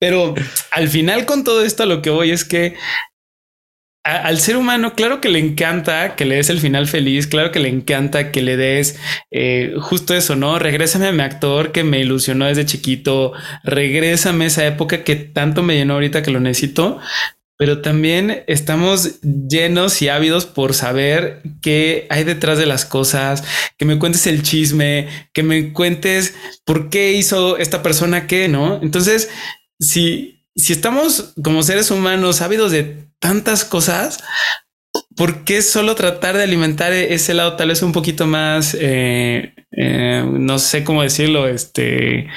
Pero 0.01 0.35
al 0.73 0.88
final 0.88 1.27
con 1.27 1.44
todo 1.44 1.64
esto 1.64 1.87
lo 1.87 2.03
que 2.03 2.11
voy 2.11 2.33
es 2.33 2.44
que 2.44 2.75
al 4.05 4.38
ser 4.38 4.59
humano, 4.59 4.95
claro 4.95 5.23
que 5.23 5.31
le 5.31 5.38
encanta 5.38 6.14
que 6.14 6.27
le 6.27 6.37
des 6.37 6.51
el 6.51 6.61
final 6.61 6.87
feliz, 6.87 7.27
claro 7.27 7.51
que 7.51 7.59
le 7.59 7.71
encanta 7.71 8.31
que 8.31 8.43
le 8.43 8.59
des 8.59 8.99
eh, 9.31 9.75
justo 9.81 10.14
eso, 10.14 10.37
¿no? 10.37 10.59
Regrésame 10.59 11.07
a 11.07 11.12
mi 11.12 11.23
actor 11.23 11.73
que 11.73 11.85
me 11.85 12.01
ilusionó 12.01 12.45
desde 12.45 12.67
chiquito, 12.67 13.33
regrésame 13.62 14.45
a 14.45 14.49
esa 14.49 14.67
época 14.67 15.05
que 15.05 15.17
tanto 15.17 15.62
me 15.62 15.77
llenó 15.77 15.95
ahorita 15.95 16.23
que 16.23 16.31
lo 16.31 16.40
necesito, 16.40 17.01
pero 17.57 17.81
también 17.81 18.45
estamos 18.47 19.23
llenos 19.23 20.03
y 20.03 20.11
ávidos 20.11 20.45
por 20.45 20.75
saber 20.75 21.40
qué 21.62 22.07
hay 22.11 22.25
detrás 22.25 22.59
de 22.59 22.67
las 22.67 22.85
cosas, 22.85 23.43
que 23.79 23.87
me 23.87 23.99
cuentes 23.99 24.27
el 24.27 24.43
chisme, 24.43 25.09
que 25.33 25.43
me 25.43 25.73
cuentes 25.73 26.35
por 26.67 26.90
qué 26.90 27.12
hizo 27.12 27.57
esta 27.57 27.83
persona 27.83 28.27
qué, 28.27 28.49
¿no? 28.49 28.81
Entonces, 28.83 29.31
si, 29.79 30.34
si 30.57 30.73
estamos 30.73 31.35
como 31.43 31.62
seres 31.62 31.90
humanos 31.90 32.40
ávidos 32.40 32.71
de 32.71 33.09
tantas 33.19 33.64
cosas, 33.64 34.23
¿por 35.17 35.45
qué 35.45 35.62
solo 35.62 35.95
tratar 35.95 36.37
de 36.37 36.45
alimentar 36.45 36.93
ese 36.93 37.35
lado 37.35 37.57
tal 37.57 37.69
vez 37.69 37.83
un 37.83 37.93
poquito 37.93 38.27
más, 38.27 38.77
eh, 38.79 39.55
eh, 39.73 40.25
no 40.27 40.59
sé 40.59 40.85
cómo 40.85 41.03
decirlo, 41.03 41.49
este, 41.49 42.29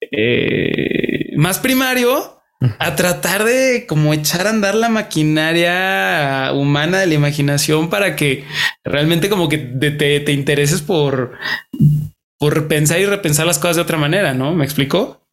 eh, 0.00 1.32
más 1.36 1.58
primario? 1.58 2.34
A 2.78 2.96
tratar 2.96 3.44
de 3.44 3.84
como 3.86 4.14
echar 4.14 4.46
a 4.46 4.50
andar 4.50 4.74
la 4.74 4.88
maquinaria 4.88 6.52
humana 6.54 6.98
de 6.98 7.06
la 7.06 7.12
imaginación 7.12 7.90
para 7.90 8.16
que 8.16 8.44
realmente 8.82 9.28
como 9.28 9.50
que 9.50 9.58
te, 9.58 9.90
te 10.20 10.32
intereses 10.32 10.80
por, 10.80 11.32
por 12.38 12.66
pensar 12.66 12.98
y 12.98 13.04
repensar 13.04 13.46
las 13.46 13.58
cosas 13.58 13.76
de 13.76 13.82
otra 13.82 13.98
manera, 13.98 14.32
¿no? 14.32 14.54
¿Me 14.54 14.64
explico? 14.64 15.25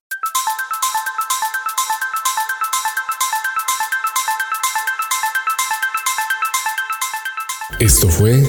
Fue 8.24 8.42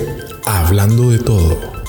Hablando 0.46 1.10
de 1.10 1.18
todo. 1.18 1.83